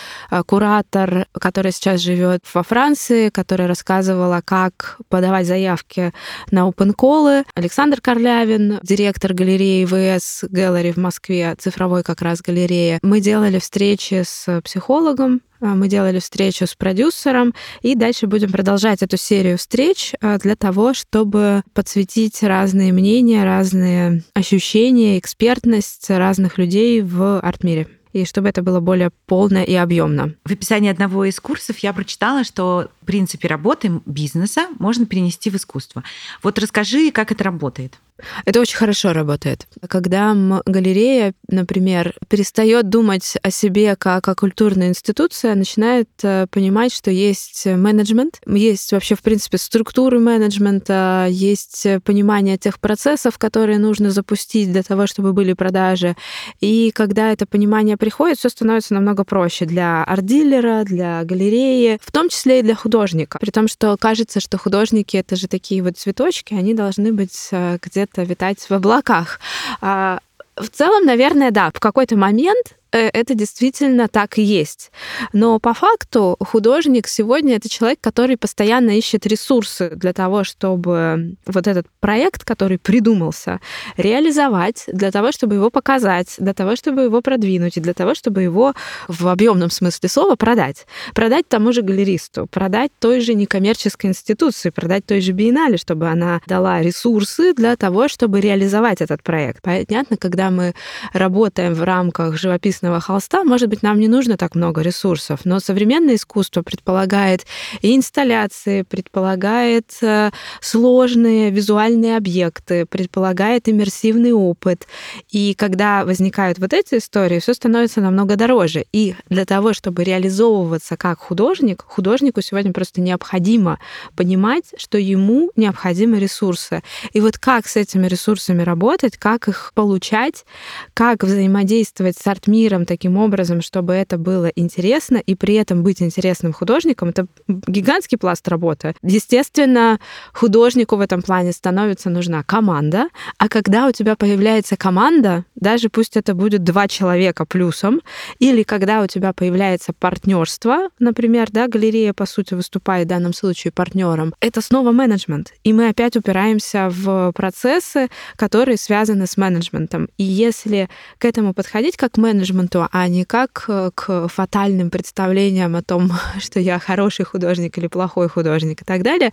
куратор, 0.48 1.28
который 1.34 1.72
сейчас 1.72 2.02
живет 2.02 2.44
во 2.52 2.64
Франции, 2.64 3.30
которая 3.30 3.68
рассказывала, 3.68 4.42
как 4.44 4.98
подавать 5.10 5.46
заявки 5.46 6.14
на 6.51 6.70
call. 6.70 7.46
Александр 7.54 8.01
Корлявин, 8.01 8.80
директор 8.84 9.34
галереи 9.34 9.86
ВС 9.86 10.44
Gallery 10.44 10.94
в 10.94 10.98
Москве, 10.98 11.56
цифровой 11.58 12.04
как 12.04 12.22
раз 12.22 12.42
галерея. 12.42 13.00
Мы 13.01 13.22
делали 13.22 13.60
встречи 13.60 14.24
с 14.25 14.62
психологом, 14.62 15.42
а, 15.60 15.75
мы 15.75 15.88
делали 15.88 16.20
встречу 16.20 16.68
с 16.68 16.75
продюсером, 16.75 17.54
и 17.82 17.96
дальше 17.96 18.27
будем 18.27 18.51
продолжать 18.51 19.01
эту 19.01 19.18
серию 19.18 19.58
встреч 19.58 20.13
а, 20.22 20.38
для 20.38 20.56
того, 20.56 20.94
чтобы 20.94 21.63
подсветить 21.74 22.44
разные 22.44 22.94
мнения, 22.94 23.44
разные 23.44 24.24
ощущения, 24.34 25.18
экспертность 25.18 26.10
разных 26.10 26.58
людей 26.58 27.01
в 27.01 27.39
арт-мире 27.39 27.88
и 28.14 28.26
чтобы 28.26 28.50
это 28.50 28.62
было 28.62 28.80
более 28.80 29.12
полно 29.26 29.64
и 29.64 29.74
объемно. 29.74 30.34
В 30.46 30.52
описании 30.52 30.92
одного 30.92 31.26
из 31.26 31.40
курсов 31.40 31.78
я 31.80 31.94
прочитала, 31.94 32.44
что 32.44 32.90
в 33.02 33.06
принципе 33.06 33.48
работы 33.48 34.02
бизнеса 34.06 34.68
можно 34.80 35.06
перенести 35.06 35.50
в 35.50 35.56
искусство. 35.56 36.04
Вот 36.44 36.60
расскажи, 36.60 37.12
как 37.12 37.32
это 37.32 37.44
работает. 37.44 37.98
Это 38.46 38.60
очень 38.60 38.78
хорошо 38.78 39.14
работает. 39.14 39.68
Когда 39.88 40.36
галерея, 40.66 41.34
например, 41.50 42.16
перестает 42.28 42.90
думать 42.90 43.38
о 43.42 43.52
себе 43.52 43.96
как 43.96 44.28
о 44.28 44.36
культурной 44.36 44.90
институции, 44.90 45.54
начинает 45.54 46.10
э, 46.24 46.48
понимать, 46.50 46.94
что 46.94 47.12
есть 47.12 47.66
менеджмент, 47.66 48.42
есть 48.48 48.92
вообще, 48.92 49.16
в 49.16 49.22
принципе, 49.22 49.58
структуры 49.58 50.20
менеджмента, 50.20 51.28
есть 51.30 51.86
понимание 52.04 52.58
тех 52.58 52.80
процессов, 52.80 53.38
которые 53.38 53.78
нужно 53.78 54.10
запустить 54.10 54.72
для 54.72 54.84
того, 54.84 55.08
чтобы 55.08 55.34
были 55.34 55.54
продажи. 55.54 56.16
И 56.60 56.92
когда 56.94 57.32
это 57.32 57.46
понимание 57.46 57.97
приходит, 57.98 58.38
все 58.38 58.50
становится 58.50 58.94
намного 58.94 59.24
проще 59.24 59.66
для 59.66 60.04
арт-дилера, 60.04 60.84
для 60.84 61.24
галереи, 61.24 62.00
в 62.01 62.12
том 62.12 62.30
числе 62.30 62.60
и 62.60 62.63
для 62.63 62.75
художника. 62.75 63.39
При 63.39 63.51
том, 63.51 63.68
что 63.68 63.98
кажется, 63.98 64.39
что 64.39 64.58
художники— 64.58 65.18
это 65.18 65.36
же 65.36 65.48
такие 65.48 65.84
вот 65.84 65.98
цветочки, 65.98 66.54
они 66.54 66.74
должны 66.74 67.12
быть 67.12 67.50
э, 67.51 67.77
где-то 67.82 68.24
витать 68.24 68.60
в 68.60 68.72
облаках. 68.72 69.39
А 69.82 70.20
в 70.56 70.70
целом, 70.70 71.06
наверное, 71.06 71.51
да, 71.51 71.72
в 71.74 71.80
какой-то 71.80 72.18
момент 72.18 72.75
это 72.91 73.34
действительно 73.36 74.08
так 74.08 74.38
и 74.38 74.41
есть. 74.41 74.91
Но 75.34 75.60
по 75.60 75.74
факту 75.74 76.38
художник 76.39 77.08
сегодня 77.08 77.56
это 77.56 77.70
человек, 77.70 78.00
который 78.01 78.38
постоянно 78.38 78.98
ищет 78.98 79.25
ресурсы 79.25 79.89
для 79.89 80.13
того, 80.13 80.44
чтобы 80.44 81.36
вот 81.46 81.67
этот 81.67 81.88
проект, 82.00 82.44
который 82.44 82.77
придумался, 82.77 83.60
реализовать, 83.98 84.86
для 84.88 85.12
того, 85.12 85.32
чтобы 85.32 85.56
его 85.56 85.70
показать, 85.70 86.36
для 86.38 86.53
того, 86.53 86.75
чтобы 86.75 87.03
его 87.03 87.22
продвинуть, 87.22 87.77
и 87.77 87.82
для 87.82 87.94
того, 87.94 88.15
чтобы 88.15 88.41
его 88.41 88.74
в 89.08 89.27
объемном 89.27 89.70
смысле 89.70 90.10
слова 90.10 90.36
продать. 90.36 90.86
Продать 91.13 91.48
тому 91.48 91.74
же 91.74 91.82
галеристу, 91.82 92.48
продать 92.48 92.91
той 93.00 93.22
же 93.22 93.34
некоммерческой 93.34 94.12
институции, 94.12 94.70
продать 94.70 95.06
той 95.06 95.22
же 95.22 95.32
биеннале, 95.32 95.77
чтобы 95.77 96.08
она 96.08 96.41
дала 96.48 96.82
ресурсы 96.82 97.53
для 97.53 97.75
того, 97.75 98.08
чтобы 98.08 98.39
реализовать 98.41 99.01
этот 99.01 99.24
проект. 99.24 99.62
Понятно, 99.62 100.17
когда 100.17 100.50
мы 100.50 100.74
работаем 101.13 101.74
в 101.74 101.84
рамках 101.84 102.38
живописного 102.38 102.76
живописного 102.77 103.00
холста, 103.00 103.43
может 103.43 103.69
быть, 103.69 103.84
нам 103.84 104.00
не 104.00 104.07
нужно 104.07 104.38
так 104.38 104.55
много 104.55 104.81
ресурсов, 104.81 105.41
но 105.46 105.60
современное 105.60 106.15
искусство 106.15 106.62
предполагает 106.62 107.46
и 107.81 107.96
инсталляции, 107.96 108.84
предполагает 108.84 109.91
э, 110.01 110.31
сложные 110.62 111.50
визуальные 111.51 112.17
объекты, 112.17 112.86
предполагает 112.86 113.67
иммерсивный 113.69 114.31
опыт. 114.31 114.88
И 115.31 115.53
когда 115.55 116.05
возникают 116.05 116.60
вот 116.60 116.74
эти 116.74 116.96
истории, 116.96 117.39
все 117.39 117.53
становится 117.53 118.01
намного 118.01 118.36
дороже. 118.36 118.86
И 118.93 119.15
для 119.29 119.46
того, 119.46 119.74
чтобы 119.74 120.03
реализовываться 120.03 120.98
как 120.98 121.19
художник, 121.19 121.84
художнику 121.88 122.41
сегодня 122.41 122.74
просто 122.74 123.01
необходимо 123.01 123.79
понимать, 124.15 124.65
что 124.77 124.98
ему 124.98 125.51
необходимы 125.55 126.19
ресурсы. 126.19 126.81
И 127.13 127.22
вот 127.22 127.38
как 127.38 127.67
с 127.67 127.75
этими 127.75 128.07
ресурсами 128.07 128.63
работать, 128.63 129.17
как 129.17 129.48
их 129.48 129.72
получать, 129.74 130.46
как 130.93 131.24
взаимодействовать 131.24 132.17
с 132.17 132.27
арт-миром, 132.27 132.67
миром 132.68 132.86
таким 132.86 133.18
образом, 133.18 133.62
чтобы 133.62 133.94
это 133.94 134.18
было 134.18 134.48
интересно, 134.48 135.18
и 135.18 135.36
при 135.36 135.54
этом 135.54 135.84
быть 135.84 136.02
интересным 136.02 136.52
художником, 136.52 137.10
это 137.10 137.28
гигантский 137.48 138.18
пласт 138.18 138.46
работы. 138.50 138.94
Естественно, 139.02 140.00
художнику 140.34 140.98
в 140.98 141.00
этом 141.00 141.22
плане 141.22 141.54
становится 141.54 142.10
нужна 142.10 142.44
команда, 142.44 143.08
а 143.38 143.48
когда 143.48 143.88
у 143.88 143.92
тебя 143.94 144.18
появляется 144.18 144.76
команда, 144.76 145.46
даже 145.56 145.90
пусть 145.90 146.18
это 146.18 146.34
будет 146.34 146.64
два 146.64 146.90
человека 146.90 147.46
плюсом, 147.46 148.02
или 148.40 148.64
когда 148.64 149.02
у 149.02 149.08
тебя 149.08 149.32
появляется 149.32 149.94
партнерство, 149.94 150.90
например, 151.00 151.48
да, 151.52 151.68
галерея, 151.68 152.12
по 152.12 152.26
сути, 152.26 152.54
выступает 152.54 153.06
в 153.06 153.10
данном 153.10 153.34
случае 153.34 153.72
партнером, 153.72 154.34
это 154.42 154.62
снова 154.62 154.92
менеджмент. 154.92 155.54
И 155.64 155.72
мы 155.72 155.88
опять 155.88 156.18
упираемся 156.18 156.90
в 156.90 157.32
процессы, 157.32 158.10
которые 158.36 158.78
связаны 158.78 159.26
с 159.26 159.38
менеджментом. 159.38 160.10
И 160.18 160.24
если 160.24 160.90
к 161.18 161.24
этому 161.24 161.54
подходить 161.54 161.96
как 161.96 162.18
к 162.18 162.20
менеджменту, 162.58 162.88
а 162.92 163.08
не 163.08 163.26
как 163.26 163.66
э, 163.68 163.92
к 163.94 164.28
фатальным 164.28 164.90
представлениям 164.90 165.76
о 165.76 165.82
том, 165.82 166.12
что 166.40 166.60
я 166.60 166.80
хороший 166.80 167.26
художник 167.26 167.78
или 167.78 167.88
плохой 167.88 168.28
художник 168.30 168.82
и 168.82 168.86
так 168.86 169.04
далее, 169.04 169.32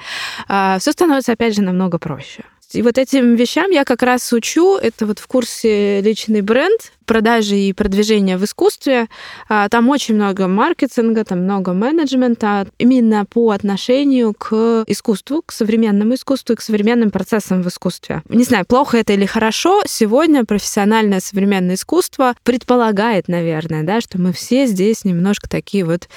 а, 0.49 0.79
все 0.79 0.93
становится, 0.93 1.33
опять 1.33 1.55
же, 1.55 1.63
намного 1.63 1.99
проще. 1.99 2.45
И 2.73 2.83
вот 2.83 2.99
этим 2.99 3.37
вещам 3.37 3.71
я 3.71 3.85
как 3.85 4.03
раз 4.03 4.33
учу. 4.33 4.77
Это 4.77 5.07
вот 5.07 5.21
в 5.21 5.27
курсе 5.29 6.01
личный 6.01 6.41
бренд 6.41 6.93
продажи 7.05 7.57
и 7.57 7.73
продвижения 7.73 8.39
в 8.39 8.45
искусстве. 8.45 9.09
А, 9.49 9.69
там 9.69 9.89
очень 9.89 10.15
много 10.15 10.49
маркетинга, 10.49 11.25
там 11.25 11.41
много 11.41 11.73
менеджмента 11.73 12.67
именно 12.79 13.25
по 13.27 13.51
отношению 13.51 14.35
к 14.35 14.85
искусству, 14.87 15.43
к 15.45 15.53
современному 15.53 16.15
искусству 16.15 16.55
и 16.55 16.57
к 16.57 16.61
современным 16.61 17.11
процессам 17.11 17.63
в 17.63 17.69
искусстве. 17.69 18.23
Не 18.29 18.45
знаю, 18.45 18.65
плохо 18.67 18.99
это 18.99 19.13
или 19.13 19.27
хорошо, 19.27 19.83
сегодня 19.87 20.45
профессиональное 20.45 21.21
современное 21.21 21.75
искусство 21.75 22.35
предполагает, 22.43 23.29
наверное, 23.29 23.83
да, 23.83 24.01
что 24.01 24.21
мы 24.21 24.33
все 24.33 24.67
здесь 24.67 25.05
немножко 25.05 25.49
такие 25.49 25.85
вот 25.85 26.09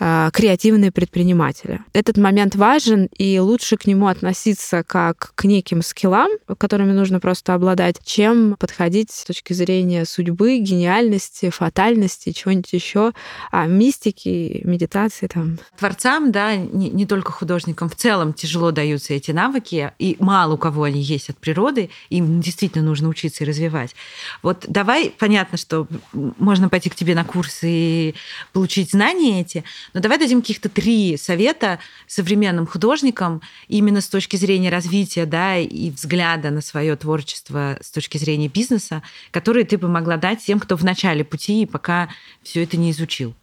э, 0.00 0.30
креативные 0.32 0.92
предприниматели. 0.92 1.80
Этот 1.92 2.16
момент 2.16 2.54
важен, 2.54 3.08
и 3.16 3.38
лучше 3.38 3.76
к 3.76 3.86
нему 3.86 4.06
относиться 4.06 4.82
как 4.86 5.32
к 5.34 5.44
неким 5.44 5.82
скиллам, 5.82 6.30
которыми 6.58 6.92
нужно 6.92 7.20
просто 7.20 7.54
обладать, 7.54 7.96
чем 8.04 8.56
подходить 8.58 9.10
с 9.10 9.24
точки 9.24 9.52
зрения 9.52 10.04
судьбы 10.04 10.35
судьбы, 10.36 10.58
гениальности, 10.58 11.50
фатальности, 11.50 12.32
чего-нибудь 12.32 12.72
еще, 12.72 13.12
а 13.50 13.66
мистики, 13.66 14.60
медитации 14.64 15.26
там. 15.28 15.58
Творцам, 15.78 16.30
да, 16.30 16.54
не, 16.56 16.90
не 16.90 17.06
только 17.06 17.32
художникам, 17.32 17.88
в 17.88 17.96
целом 17.96 18.32
тяжело 18.32 18.70
даются 18.70 19.14
эти 19.14 19.30
навыки, 19.30 19.92
и 19.98 20.16
мало 20.20 20.54
у 20.54 20.58
кого 20.58 20.82
они 20.84 21.00
есть 21.00 21.30
от 21.30 21.38
природы, 21.38 21.90
им 22.10 22.40
действительно 22.40 22.84
нужно 22.84 23.08
учиться 23.08 23.44
и 23.44 23.46
развивать. 23.46 23.94
Вот 24.42 24.66
давай, 24.68 25.10
понятно, 25.10 25.56
что 25.56 25.86
можно 26.12 26.68
пойти 26.68 26.90
к 26.90 26.94
тебе 26.94 27.14
на 27.14 27.24
курсы 27.24 27.66
и 27.68 28.14
получить 28.52 28.90
знания 28.90 29.40
эти, 29.40 29.64
но 29.94 30.00
давай 30.00 30.18
дадим 30.18 30.42
каких-то 30.42 30.68
три 30.68 31.16
совета 31.16 31.78
современным 32.06 32.66
художникам 32.66 33.40
именно 33.68 34.00
с 34.00 34.08
точки 34.08 34.36
зрения 34.36 34.70
развития, 34.70 35.24
да, 35.24 35.56
и 35.56 35.90
взгляда 35.90 36.50
на 36.50 36.60
свое 36.60 36.94
творчество 36.96 37.78
с 37.80 37.90
точки 37.90 38.18
зрения 38.18 38.48
бизнеса, 38.48 39.02
которые 39.30 39.64
ты 39.64 39.78
бы 39.78 39.88
могла 39.88 40.16
дать 40.16 40.25
тем, 40.34 40.58
кто 40.58 40.76
в 40.76 40.84
начале 40.84 41.24
пути 41.24 41.62
и 41.62 41.66
пока 41.66 42.08
все 42.42 42.64
это 42.64 42.76
не 42.76 42.90
изучил. 42.90 43.34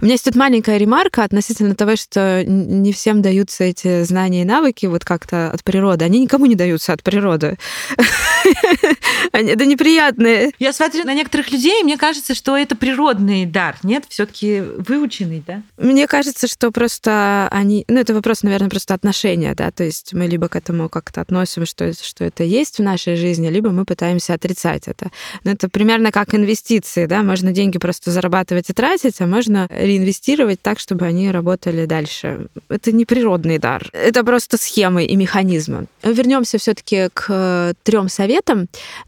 У 0.00 0.04
меня 0.04 0.14
есть 0.14 0.24
тут 0.24 0.34
маленькая 0.36 0.76
ремарка 0.76 1.24
относительно 1.24 1.74
того, 1.74 1.96
что 1.96 2.44
не 2.44 2.92
всем 2.92 3.22
даются 3.22 3.64
эти 3.64 4.02
знания 4.02 4.42
и 4.42 4.44
навыки 4.44 4.86
вот 4.86 5.04
как-то 5.04 5.50
от 5.50 5.64
природы. 5.64 6.04
Они 6.04 6.20
никому 6.20 6.46
не 6.46 6.54
даются 6.54 6.92
от 6.92 7.02
природы. 7.02 7.58
Это 9.32 9.66
неприятные. 9.66 10.52
Я 10.58 10.72
смотрю 10.72 11.04
на 11.04 11.14
некоторых 11.14 11.50
людей, 11.50 11.80
и 11.80 11.84
мне 11.84 11.96
кажется, 11.96 12.34
что 12.34 12.56
это 12.56 12.76
природный 12.76 13.46
дар. 13.46 13.76
Нет, 13.82 14.04
все 14.08 14.26
таки 14.26 14.60
выученный, 14.60 15.42
да? 15.46 15.62
Мне 15.78 16.06
кажется, 16.06 16.46
что 16.46 16.70
просто 16.70 17.48
они... 17.50 17.84
Ну, 17.88 17.98
это 17.98 18.14
вопрос, 18.14 18.42
наверное, 18.42 18.70
просто 18.70 18.94
отношения, 18.94 19.54
да, 19.54 19.70
то 19.70 19.84
есть 19.84 20.12
мы 20.12 20.26
либо 20.26 20.48
к 20.48 20.56
этому 20.56 20.88
как-то 20.88 21.20
относим, 21.20 21.66
что, 21.66 21.92
что 21.92 22.24
это 22.24 22.44
есть 22.44 22.78
в 22.78 22.82
нашей 22.82 23.16
жизни, 23.16 23.48
либо 23.48 23.70
мы 23.70 23.84
пытаемся 23.84 24.34
отрицать 24.34 24.88
это. 24.88 25.10
Но 25.44 25.52
это 25.52 25.68
примерно 25.68 26.12
как 26.12 26.34
инвестиции, 26.34 27.06
да, 27.06 27.22
можно 27.22 27.52
деньги 27.52 27.78
просто 27.78 28.10
зарабатывать 28.10 28.70
и 28.70 28.72
тратить, 28.72 29.20
а 29.20 29.26
можно 29.26 29.66
реинвестировать 29.70 30.60
так, 30.60 30.78
чтобы 30.78 31.06
они 31.06 31.30
работали 31.30 31.86
дальше. 31.86 32.46
Это 32.68 32.92
не 32.92 33.04
природный 33.04 33.58
дар, 33.58 33.88
это 33.92 34.24
просто 34.24 34.56
схемы 34.56 35.04
и 35.04 35.16
механизмы. 35.16 35.86
Вернемся 36.02 36.58
все-таки 36.58 37.08
к 37.12 37.74
трем 37.82 38.08
советам, 38.08 38.39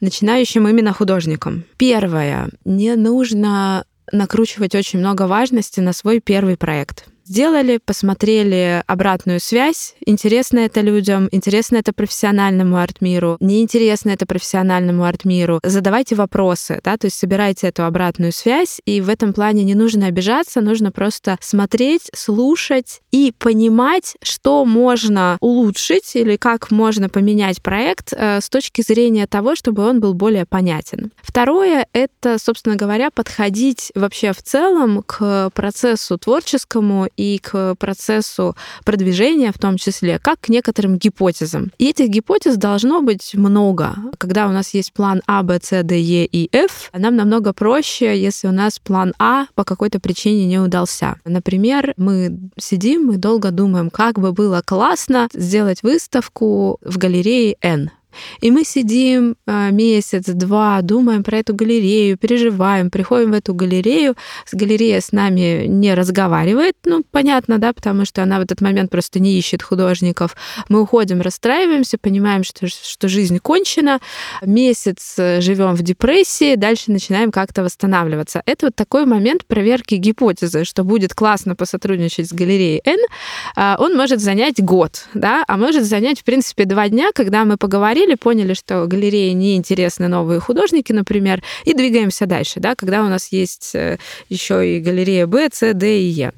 начинающим 0.00 0.68
именно 0.68 0.92
художникам. 0.92 1.64
Первое. 1.76 2.48
Не 2.64 2.96
нужно 2.96 3.84
накручивать 4.10 4.74
очень 4.74 4.98
много 4.98 5.26
важности 5.26 5.80
на 5.80 5.92
свой 5.92 6.20
первый 6.20 6.56
проект 6.56 7.11
сделали, 7.32 7.80
посмотрели 7.82 8.82
обратную 8.86 9.40
связь, 9.40 9.94
интересно 10.04 10.58
это 10.58 10.82
людям, 10.82 11.30
интересно 11.32 11.78
это 11.78 11.94
профессиональному 11.94 12.76
арт-миру, 12.76 13.38
неинтересно 13.40 14.10
это 14.10 14.26
профессиональному 14.26 15.04
арт-миру. 15.04 15.58
Задавайте 15.62 16.14
вопросы, 16.14 16.80
да, 16.84 16.98
то 16.98 17.06
есть 17.06 17.18
собирайте 17.18 17.68
эту 17.68 17.86
обратную 17.86 18.32
связь, 18.32 18.82
и 18.84 19.00
в 19.00 19.08
этом 19.08 19.32
плане 19.32 19.64
не 19.64 19.74
нужно 19.74 20.08
обижаться, 20.08 20.60
нужно 20.60 20.92
просто 20.92 21.38
смотреть, 21.40 22.10
слушать 22.14 23.00
и 23.12 23.32
понимать, 23.38 24.14
что 24.22 24.66
можно 24.66 25.38
улучшить 25.40 26.14
или 26.14 26.36
как 26.36 26.70
можно 26.70 27.08
поменять 27.08 27.62
проект 27.62 28.12
э, 28.12 28.42
с 28.42 28.50
точки 28.50 28.82
зрения 28.82 29.26
того, 29.26 29.56
чтобы 29.56 29.88
он 29.88 30.00
был 30.00 30.12
более 30.12 30.44
понятен. 30.44 31.12
Второе— 31.22 31.86
это, 31.94 32.36
собственно 32.38 32.76
говоря, 32.76 33.10
подходить 33.10 33.90
вообще 33.94 34.34
в 34.34 34.42
целом 34.42 35.02
к 35.06 35.48
процессу 35.54 36.18
творческому 36.18 37.08
и 37.22 37.38
к 37.38 37.76
процессу 37.76 38.56
продвижения 38.84 39.52
в 39.52 39.58
том 39.58 39.76
числе, 39.76 40.18
как 40.18 40.40
к 40.40 40.48
некоторым 40.48 40.98
гипотезам. 40.98 41.70
И 41.78 41.90
этих 41.90 42.08
гипотез 42.08 42.56
должно 42.56 43.00
быть 43.00 43.34
много. 43.34 43.94
Когда 44.18 44.48
у 44.48 44.50
нас 44.50 44.74
есть 44.74 44.92
план 44.92 45.22
А, 45.28 45.44
Б, 45.44 45.60
С, 45.62 45.82
Д, 45.84 46.00
Е 46.00 46.26
и 46.26 46.48
Ф, 46.54 46.90
нам 46.92 47.14
намного 47.14 47.52
проще, 47.52 48.20
если 48.20 48.48
у 48.48 48.52
нас 48.52 48.80
план 48.80 49.14
А 49.20 49.46
по 49.54 49.64
какой-то 49.64 50.00
причине 50.00 50.46
не 50.46 50.58
удался. 50.58 51.16
Например, 51.24 51.94
мы 51.96 52.36
сидим, 52.58 53.04
мы 53.04 53.18
долго 53.18 53.52
думаем, 53.52 53.90
как 53.90 54.18
бы 54.18 54.32
было 54.32 54.60
классно 54.64 55.28
сделать 55.32 55.82
выставку 55.84 56.78
в 56.82 56.98
галерее 56.98 57.56
N 57.62 57.90
И 58.40 58.50
мы 58.50 58.64
сидим 58.64 59.36
а, 59.46 59.70
месяц, 59.70 60.24
два, 60.26 60.80
думаем 60.82 61.22
про 61.22 61.38
эту 61.38 61.54
галерею, 61.54 62.16
переживаем, 62.16 62.90
приходим 62.90 63.32
в 63.32 63.34
эту 63.34 63.54
галерею, 63.54 64.16
с 64.46 64.54
галереей 64.54 65.00
с 65.00 65.12
нами 65.12 65.66
не 65.66 65.94
разговаривает, 65.94 66.74
ну, 66.84 67.04
понятно, 67.10 67.58
да, 67.58 67.72
потому 67.72 68.04
что 68.04 68.22
она 68.22 68.38
в 68.38 68.42
этот 68.42 68.60
момент 68.60 68.90
просто 68.90 69.20
не 69.20 69.38
ищет 69.38 69.62
художников. 69.62 70.36
Мы 70.68 70.80
уходим, 70.80 71.20
расстраиваемся, 71.20 71.98
понимаем, 71.98 72.44
что, 72.44 72.68
что 72.68 73.08
жизнь 73.08 73.38
кончена, 73.38 74.00
месяц 74.44 75.14
э, 75.18 75.40
живем 75.40 75.74
в 75.74 75.82
депрессии, 75.82 76.56
дальше 76.56 76.90
начинаем 76.90 77.30
как-то 77.30 77.62
восстанавливаться. 77.62 78.42
Это 78.46 78.66
вот 78.66 78.74
такой 78.74 79.06
момент 79.06 79.46
проверки 79.46 79.94
гипотезы, 79.94 80.64
что 80.64 80.84
будет 80.84 81.14
классно 81.14 81.56
посотрудничать 81.56 82.28
с 82.28 82.32
галереей 82.32 82.80
N, 82.84 82.98
а, 83.56 83.76
он 83.78 83.96
может 83.96 84.20
занять 84.20 84.62
год, 84.62 85.06
да, 85.14 85.44
а 85.46 85.56
может 85.56 85.84
занять, 85.84 86.20
в 86.20 86.24
принципе, 86.24 86.64
два 86.64 86.88
дня, 86.88 87.10
когда 87.14 87.44
мы 87.44 87.56
поговорили, 88.02 88.14
поняли, 88.14 88.54
что 88.54 88.86
галерее 88.86 89.32
неинтересны 89.34 90.08
новые 90.08 90.40
художники, 90.40 90.92
например, 90.92 91.42
и 91.64 91.74
двигаемся 91.74 92.26
дальше, 92.26 92.60
да, 92.60 92.74
когда 92.74 93.04
у 93.04 93.08
нас 93.08 93.32
есть 93.32 93.74
э, 93.74 93.98
еще 94.30 94.76
и 94.76 94.80
галерея 94.80 95.26
Б, 95.26 95.48
С, 95.52 95.74
Д 95.74 96.00
и 96.00 96.04
Е. 96.04 96.32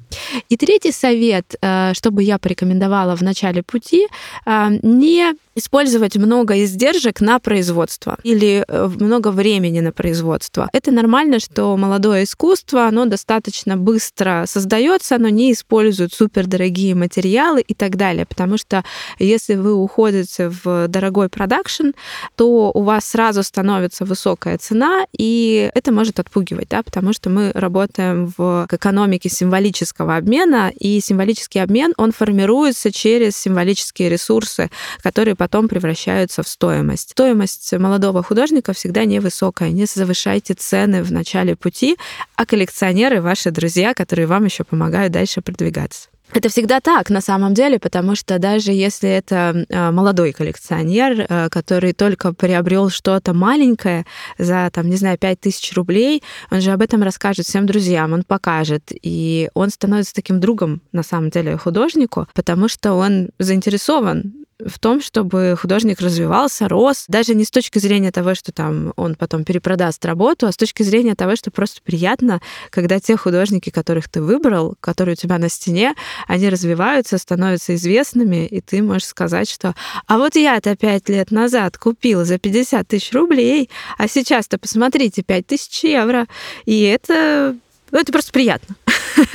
И 0.49 0.57
третий 0.57 0.91
совет, 0.91 1.55
э, 1.61 1.93
чтобы 1.93 2.23
я 2.23 2.37
порекомендовала 2.37 3.15
в 3.15 3.21
начале 3.21 3.61
пути, 3.61 4.07
э, 4.45 4.79
не 4.83 5.35
использовать 5.55 6.17
много 6.17 6.63
издержек 6.63 7.21
на 7.21 7.39
производство 7.39 8.17
или 8.23 8.65
много 8.69 9.29
времени 9.31 9.79
на 9.79 9.91
производство. 9.91 10.69
Это 10.73 10.91
нормально, 10.91 11.39
что 11.39 11.75
молодое 11.77 12.25
искусство, 12.25 12.87
оно 12.87 13.05
достаточно 13.05 13.77
быстро 13.77 14.43
создается, 14.47 15.15
оно 15.15 15.29
не 15.29 15.53
использует 15.53 16.13
супердорогие 16.13 16.93
материалы 16.95 17.61
и 17.61 17.73
так 17.73 17.95
далее, 17.95 18.25
потому 18.25 18.57
что 18.57 18.83
если 19.19 19.55
вы 19.55 19.73
уходите 19.73 20.49
в 20.49 20.87
дорогой 20.87 21.29
продакшн, 21.29 21.91
то 22.35 22.71
у 22.73 22.81
вас 22.83 23.05
сразу 23.05 23.43
становится 23.43 24.05
высокая 24.05 24.57
цена, 24.57 25.05
и 25.17 25.69
это 25.73 25.91
может 25.91 26.19
отпугивать, 26.19 26.69
да, 26.69 26.83
потому 26.83 27.13
что 27.13 27.29
мы 27.29 27.51
работаем 27.53 28.31
в 28.37 28.67
экономике 28.71 29.29
символического 29.29 30.17
обмена, 30.17 30.71
и 30.77 30.99
символический 30.99 31.61
обмен, 31.61 31.93
он 31.97 32.11
формируется 32.11 32.91
через 32.91 33.37
символические 33.37 34.09
ресурсы, 34.09 34.69
которые 35.01 35.35
потом 35.45 35.67
превращаются 35.67 36.41
в 36.41 36.47
стоимость. 36.47 37.11
Стоимость 37.11 37.71
молодого 37.73 38.23
художника 38.23 38.73
всегда 38.73 39.05
невысокая. 39.05 39.69
Не 39.69 39.85
завышайте 39.85 40.55
цены 40.55 41.03
в 41.03 41.11
начале 41.11 41.55
пути, 41.55 41.97
а 42.35 42.47
коллекционеры 42.47 43.21
ваши 43.21 43.51
друзья, 43.51 43.93
которые 43.93 44.25
вам 44.25 44.45
еще 44.45 44.63
помогают 44.63 45.13
дальше 45.13 45.41
продвигаться. 45.41 46.09
Это 46.33 46.49
всегда 46.49 46.79
так, 46.79 47.11
на 47.11 47.21
самом 47.21 47.53
деле, 47.53 47.77
потому 47.77 48.15
что 48.15 48.39
даже 48.39 48.71
если 48.71 49.07
это 49.07 49.67
а, 49.71 49.91
молодой 49.91 50.33
коллекционер, 50.33 51.27
а, 51.29 51.49
который 51.49 51.93
только 51.93 52.33
приобрел 52.33 52.89
что-то 52.89 53.35
маленькое 53.35 54.07
за, 54.39 54.71
там, 54.73 54.89
не 54.89 54.95
знаю, 54.95 55.19
5000 55.19 55.73
рублей, 55.73 56.23
он 56.49 56.61
же 56.61 56.71
об 56.71 56.81
этом 56.81 57.03
расскажет 57.03 57.45
всем 57.45 57.67
друзьям, 57.67 58.13
он 58.13 58.23
покажет, 58.23 58.91
и 58.91 59.51
он 59.53 59.69
становится 59.69 60.15
таким 60.15 60.39
другом, 60.39 60.81
на 60.91 61.03
самом 61.03 61.29
деле, 61.29 61.55
художнику, 61.57 62.27
потому 62.33 62.67
что 62.67 62.93
он 62.93 63.29
заинтересован 63.37 64.44
в 64.63 64.79
том, 64.79 65.01
чтобы 65.01 65.55
художник 65.59 65.99
развивался, 65.99 66.69
рос, 66.69 67.05
даже 67.07 67.35
не 67.35 67.43
с 67.43 67.51
точки 67.51 67.79
зрения 67.79 68.11
того, 68.11 68.35
что 68.35 68.51
там 68.51 68.93
он 68.95 69.15
потом 69.15 69.43
перепродаст 69.43 70.05
работу, 70.05 70.47
а 70.47 70.51
с 70.51 70.57
точки 70.57 70.83
зрения 70.83 71.15
того, 71.15 71.35
что 71.35 71.51
просто 71.51 71.81
приятно, 71.83 72.41
когда 72.69 72.99
те 72.99 73.17
художники, 73.17 73.69
которых 73.69 74.07
ты 74.07 74.21
выбрал, 74.21 74.75
которые 74.79 75.13
у 75.13 75.17
тебя 75.17 75.37
на 75.37 75.49
стене, 75.49 75.93
они 76.27 76.49
развиваются, 76.49 77.17
становятся 77.17 77.75
известными, 77.75 78.45
и 78.45 78.61
ты 78.61 78.81
можешь 78.81 79.07
сказать, 79.07 79.49
что 79.49 79.75
«А 80.07 80.17
вот 80.17 80.35
я-то 80.35 80.75
пять 80.77 81.09
лет 81.09 81.31
назад 81.31 81.77
купил 81.77 82.23
за 82.23 82.39
50 82.39 82.87
тысяч 82.87 83.11
рублей, 83.11 83.69
а 83.97 84.07
сейчас-то 84.07 84.57
посмотрите, 84.57 85.21
5 85.21 85.47
тысяч 85.47 85.83
евро». 85.83 86.27
И 86.65 86.81
это 86.81 87.55
ну, 87.91 87.99
это 87.99 88.11
просто 88.11 88.31
приятно. 88.31 88.75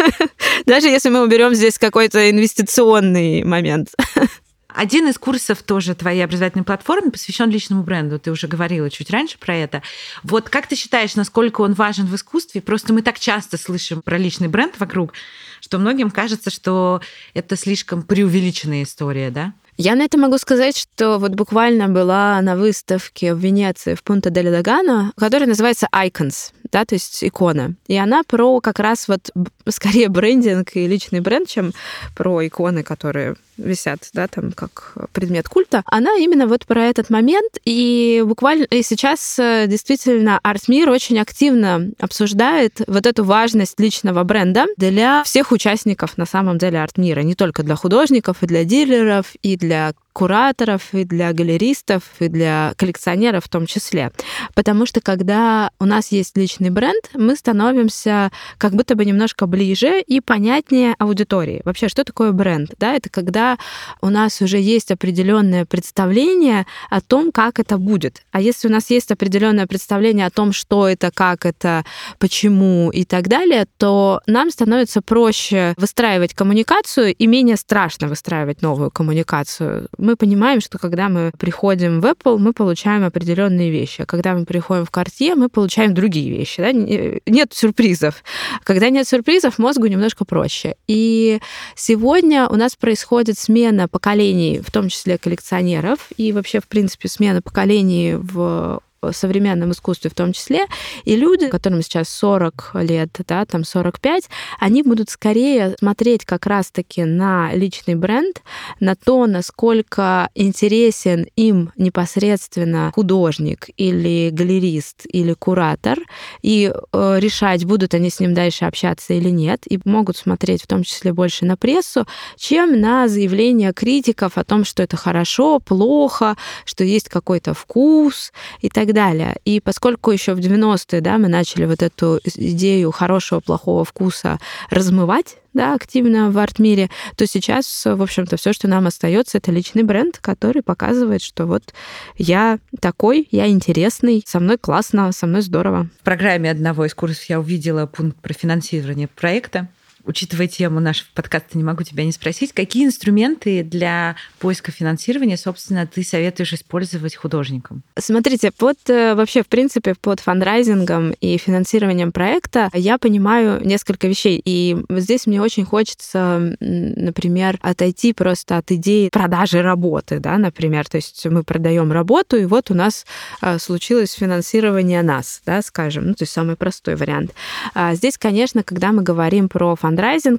Даже 0.66 0.88
если 0.88 1.08
мы 1.08 1.22
уберем 1.22 1.54
здесь 1.54 1.78
какой-то 1.78 2.30
инвестиционный 2.30 3.44
момент. 3.44 3.90
Один 4.74 5.08
из 5.08 5.18
курсов 5.18 5.62
тоже 5.62 5.94
твоей 5.94 6.24
образовательной 6.24 6.64
платформы 6.64 7.10
посвящен 7.10 7.50
личному 7.50 7.82
бренду. 7.82 8.18
Ты 8.18 8.30
уже 8.30 8.46
говорила 8.46 8.90
чуть 8.90 9.10
раньше 9.10 9.38
про 9.38 9.54
это. 9.56 9.82
Вот 10.22 10.48
как 10.48 10.66
ты 10.66 10.76
считаешь, 10.76 11.14
насколько 11.16 11.60
он 11.62 11.74
важен 11.74 12.06
в 12.06 12.14
искусстве? 12.14 12.60
Просто 12.60 12.92
мы 12.92 13.02
так 13.02 13.18
часто 13.18 13.58
слышим 13.58 14.02
про 14.02 14.18
личный 14.18 14.48
бренд 14.48 14.78
вокруг, 14.78 15.12
что 15.60 15.78
многим 15.78 16.10
кажется, 16.10 16.50
что 16.50 17.00
это 17.34 17.56
слишком 17.56 18.02
преувеличенная 18.02 18.84
история, 18.84 19.30
да? 19.30 19.52
Я 19.76 19.94
на 19.94 20.02
это 20.02 20.18
могу 20.18 20.36
сказать, 20.36 20.76
что 20.76 21.16
вот 21.18 21.33
буквально 21.33 21.88
была 21.88 22.38
на 22.42 22.54
выставке 22.54 23.33
в 23.33 23.38
Венеции 23.38 23.94
в 23.94 24.02
Пунта 24.02 24.28
дель 24.28 24.50
Дагано, 24.50 25.12
которая 25.16 25.48
называется 25.48 25.88
Icons, 25.90 26.52
да, 26.72 26.85
то 26.85 26.94
есть 26.94 27.22
икона. 27.24 27.74
И 27.87 27.96
она 27.96 28.22
про 28.22 28.61
как 28.61 28.78
раз 28.78 29.09
вот 29.09 29.30
скорее 29.68 30.09
брендинг 30.09 30.76
и 30.76 30.87
личный 30.87 31.20
бренд, 31.20 31.48
чем 31.48 31.72
про 32.14 32.46
иконы, 32.46 32.83
которые 32.83 33.37
висят, 33.56 34.09
да, 34.14 34.26
там 34.26 34.52
как 34.52 34.94
предмет 35.12 35.48
культа, 35.48 35.83
она 35.85 36.16
именно 36.16 36.46
вот 36.46 36.66
про 36.66 36.87
этот 36.87 37.11
момент. 37.11 37.59
И 37.64 38.22
буквально 38.26 38.64
и 38.64 38.83
сейчас 38.83 39.38
э, 39.38 39.66
действительно 39.68 40.40
арт-мир 40.42 40.88
очень 40.90 41.18
активно 41.18 41.90
обсуждает 41.98 42.80
вот 42.87 43.06
эту 43.06 43.24
важность 43.24 43.78
личного 43.78 44.24
бренда 44.24 44.66
для 44.76 45.22
всех 45.24 45.52
участников 45.52 46.16
на 46.16 46.26
самом 46.26 46.59
деле 46.59 46.80
арт-мира, 46.80 47.20
не 47.20 47.35
только 47.35 47.62
для 47.62 47.76
художников, 47.76 48.38
и 48.42 48.46
для 48.46 48.64
дилеров, 48.64 49.35
и 49.42 49.56
для 49.56 49.92
кураторов, 50.12 50.92
и 50.92 51.05
для 51.05 51.33
галеристов, 51.33 52.03
и 52.18 52.29
для 52.29 52.75
коллекционеров 52.77 53.44
в 53.44 53.49
том 53.49 53.66
числе. 53.66 54.11
Потому 54.55 54.87
что 54.87 55.01
когда 55.01 55.70
у 55.79 55.85
нас 55.85 56.12
есть 56.12 56.37
личный 56.37 56.70
бренд, 56.70 57.11
мы 57.14 57.37
становимся 57.37 58.31
как 58.59 58.73
будто 58.73 58.94
бы 58.94 59.05
немножко 59.05 59.46
ближе 59.46 60.01
и 60.01 60.20
понятнее 60.20 60.94
аудитории. 60.99 61.62
Вообще, 61.64 61.88
что 61.88 62.05
такое 62.05 62.33
бренд? 62.33 62.70
Да, 62.79 62.94
это 62.94 63.09
когда 63.09 63.59
у 64.01 64.09
нас 64.09 64.40
уже 64.40 64.59
есть 64.59 64.90
определенное 64.90 65.64
представление 65.64 66.66
о 66.90 67.01
том, 67.01 67.33
как 67.33 67.59
это 67.59 67.79
будет. 67.79 68.23
А 68.33 68.40
если 68.40 68.68
у 68.68 68.70
нас 68.70 68.90
есть 68.90 69.11
определенное 69.11 69.66
представление 69.66 70.27
о 70.27 70.31
том, 70.31 70.53
что 70.53 70.88
это, 70.88 71.11
как 71.11 71.46
это, 71.46 71.85
почему 72.18 72.90
и 72.90 73.05
так 73.05 73.29
далее, 73.29 73.66
то 73.77 74.20
нам 74.27 74.51
становится 74.51 75.03
проще 75.03 75.75
выстраивать 75.77 76.35
коммуникацию 76.35 77.14
и 77.14 77.27
менее 77.27 77.57
страшно 77.57 78.09
выстраивать 78.09 78.62
новую 78.62 78.90
коммуникацию 78.90 79.88
мы 80.00 80.16
понимаем, 80.16 80.60
что 80.60 80.78
когда 80.78 81.08
мы 81.08 81.32
приходим 81.38 82.00
в 82.00 82.06
Apple, 82.06 82.38
мы 82.38 82.52
получаем 82.52 83.04
определенные 83.04 83.70
вещи. 83.70 84.02
А 84.02 84.06
когда 84.06 84.34
мы 84.34 84.44
приходим 84.44 84.84
в 84.84 84.90
Cartier, 84.90 85.34
мы 85.34 85.48
получаем 85.48 85.94
другие 85.94 86.30
вещи. 86.30 86.60
Да? 86.60 86.72
Нет 86.72 87.52
сюрпризов. 87.52 88.24
Когда 88.64 88.90
нет 88.90 89.06
сюрпризов, 89.06 89.58
мозгу 89.58 89.86
немножко 89.86 90.24
проще. 90.24 90.76
И 90.86 91.40
сегодня 91.76 92.48
у 92.48 92.56
нас 92.56 92.76
происходит 92.76 93.38
смена 93.38 93.88
поколений, 93.88 94.60
в 94.60 94.70
том 94.70 94.88
числе 94.88 95.18
коллекционеров, 95.18 96.08
и 96.16 96.32
вообще, 96.32 96.60
в 96.60 96.66
принципе, 96.66 97.08
смена 97.08 97.42
поколений 97.42 98.14
в 98.14 98.80
современном 99.12 99.72
искусстве 99.72 100.10
в 100.10 100.14
том 100.14 100.32
числе, 100.32 100.66
и 101.04 101.16
люди, 101.16 101.48
которым 101.48 101.82
сейчас 101.82 102.08
40 102.10 102.72
лет, 102.74 103.10
да, 103.26 103.44
там 103.46 103.64
45, 103.64 104.28
они 104.58 104.82
будут 104.82 105.10
скорее 105.10 105.74
смотреть 105.78 106.24
как 106.24 106.46
раз-таки 106.46 107.04
на 107.04 107.52
личный 107.54 107.94
бренд, 107.94 108.42
на 108.78 108.94
то, 108.94 109.26
насколько 109.26 110.28
интересен 110.34 111.26
им 111.36 111.72
непосредственно 111.76 112.92
художник 112.94 113.68
или 113.76 114.30
галерист 114.30 115.02
или 115.10 115.32
куратор, 115.32 115.98
и 116.42 116.70
э, 116.70 117.16
решать, 117.18 117.64
будут 117.64 117.94
они 117.94 118.10
с 118.10 118.20
ним 118.20 118.34
дальше 118.34 118.64
общаться 118.66 119.14
или 119.14 119.30
нет, 119.30 119.62
и 119.66 119.80
могут 119.84 120.16
смотреть 120.16 120.62
в 120.62 120.66
том 120.66 120.82
числе 120.82 121.12
больше 121.12 121.44
на 121.44 121.56
прессу, 121.56 122.06
чем 122.36 122.80
на 122.80 123.08
заявления 123.08 123.72
критиков 123.72 124.36
о 124.36 124.44
том, 124.44 124.64
что 124.64 124.82
это 124.82 124.96
хорошо, 124.96 125.58
плохо, 125.60 126.36
что 126.64 126.84
есть 126.84 127.08
какой-то 127.08 127.54
вкус 127.54 128.32
и 128.60 128.68
так 128.68 128.89
так 128.90 128.94
далее. 128.94 129.37
И 129.44 129.61
поскольку 129.61 130.11
еще 130.11 130.35
в 130.35 130.38
90-е 130.38 131.00
да, 131.00 131.18
мы 131.18 131.29
начали 131.29 131.64
вот 131.64 131.83
эту 131.83 132.20
идею 132.24 132.90
хорошего, 132.90 133.40
плохого 133.40 133.85
вкуса 133.85 134.38
размывать, 134.70 135.37
да, 135.53 135.74
активно 135.74 136.31
в 136.31 136.38
арт-мире, 136.38 136.90
то 137.16 137.26
сейчас, 137.26 137.85
в 137.85 138.03
общем-то, 138.03 138.37
все, 138.37 138.53
что 138.53 138.68
нам 138.68 138.87
остается, 138.87 139.38
это 139.38 139.50
личный 139.50 139.83
бренд, 139.83 140.18
который 140.18 140.62
показывает, 140.62 141.22
что 141.22 141.46
вот 141.46 141.74
я 142.16 142.59
такой, 142.81 143.26
я 143.31 143.48
интересный, 143.48 144.22
со 144.26 144.38
мной 144.38 144.59
классно, 144.59 145.11
со 145.12 145.26
мной 145.26 145.42
здорово. 145.42 145.88
В 146.00 146.05
программе 146.05 146.50
одного 146.50 146.85
из 146.85 146.94
курсов 146.94 147.24
я 147.24 147.40
увидела 147.40 147.87
пункт 147.87 148.18
про 148.20 148.33
финансирование 148.33 149.09
проекта 149.09 149.68
учитывая 150.04 150.48
тему 150.48 150.80
нашего 150.80 151.08
подкаста, 151.14 151.56
не 151.58 151.64
могу 151.64 151.82
тебя 151.82 152.04
не 152.04 152.12
спросить, 152.12 152.52
какие 152.52 152.84
инструменты 152.84 153.62
для 153.62 154.16
поиска 154.38 154.72
финансирования, 154.72 155.36
собственно, 155.36 155.86
ты 155.86 156.02
советуешь 156.02 156.52
использовать 156.52 157.14
художникам? 157.16 157.82
Смотрите, 157.98 158.50
под 158.50 158.78
э, 158.88 159.14
вообще, 159.14 159.42
в 159.42 159.48
принципе, 159.48 159.94
под 160.00 160.20
фандрайзингом 160.20 161.12
и 161.20 161.36
финансированием 161.36 162.12
проекта 162.12 162.70
я 162.74 162.98
понимаю 162.98 163.64
несколько 163.64 164.08
вещей. 164.08 164.40
И 164.44 164.76
здесь 164.90 165.26
мне 165.26 165.40
очень 165.40 165.64
хочется, 165.64 166.56
например, 166.60 167.58
отойти 167.62 168.12
просто 168.12 168.58
от 168.58 168.70
идеи 168.72 169.08
продажи 169.10 169.62
работы, 169.62 170.18
да, 170.18 170.38
например. 170.38 170.88
То 170.88 170.96
есть 170.96 171.24
мы 171.26 171.42
продаем 171.44 171.92
работу, 171.92 172.36
и 172.36 172.44
вот 172.44 172.70
у 172.70 172.74
нас 172.74 173.06
э, 173.42 173.58
случилось 173.58 174.12
финансирование 174.12 175.02
нас, 175.02 175.42
да, 175.46 175.62
скажем, 175.62 176.06
ну, 176.06 176.14
то 176.14 176.22
есть 176.22 176.32
самый 176.32 176.56
простой 176.56 176.96
вариант. 176.96 177.32
А 177.74 177.94
здесь, 177.94 178.18
конечно, 178.18 178.62
когда 178.62 178.92
мы 178.92 179.02
говорим 179.02 179.48
про 179.48 179.76
фандрайзинг, 179.76 179.89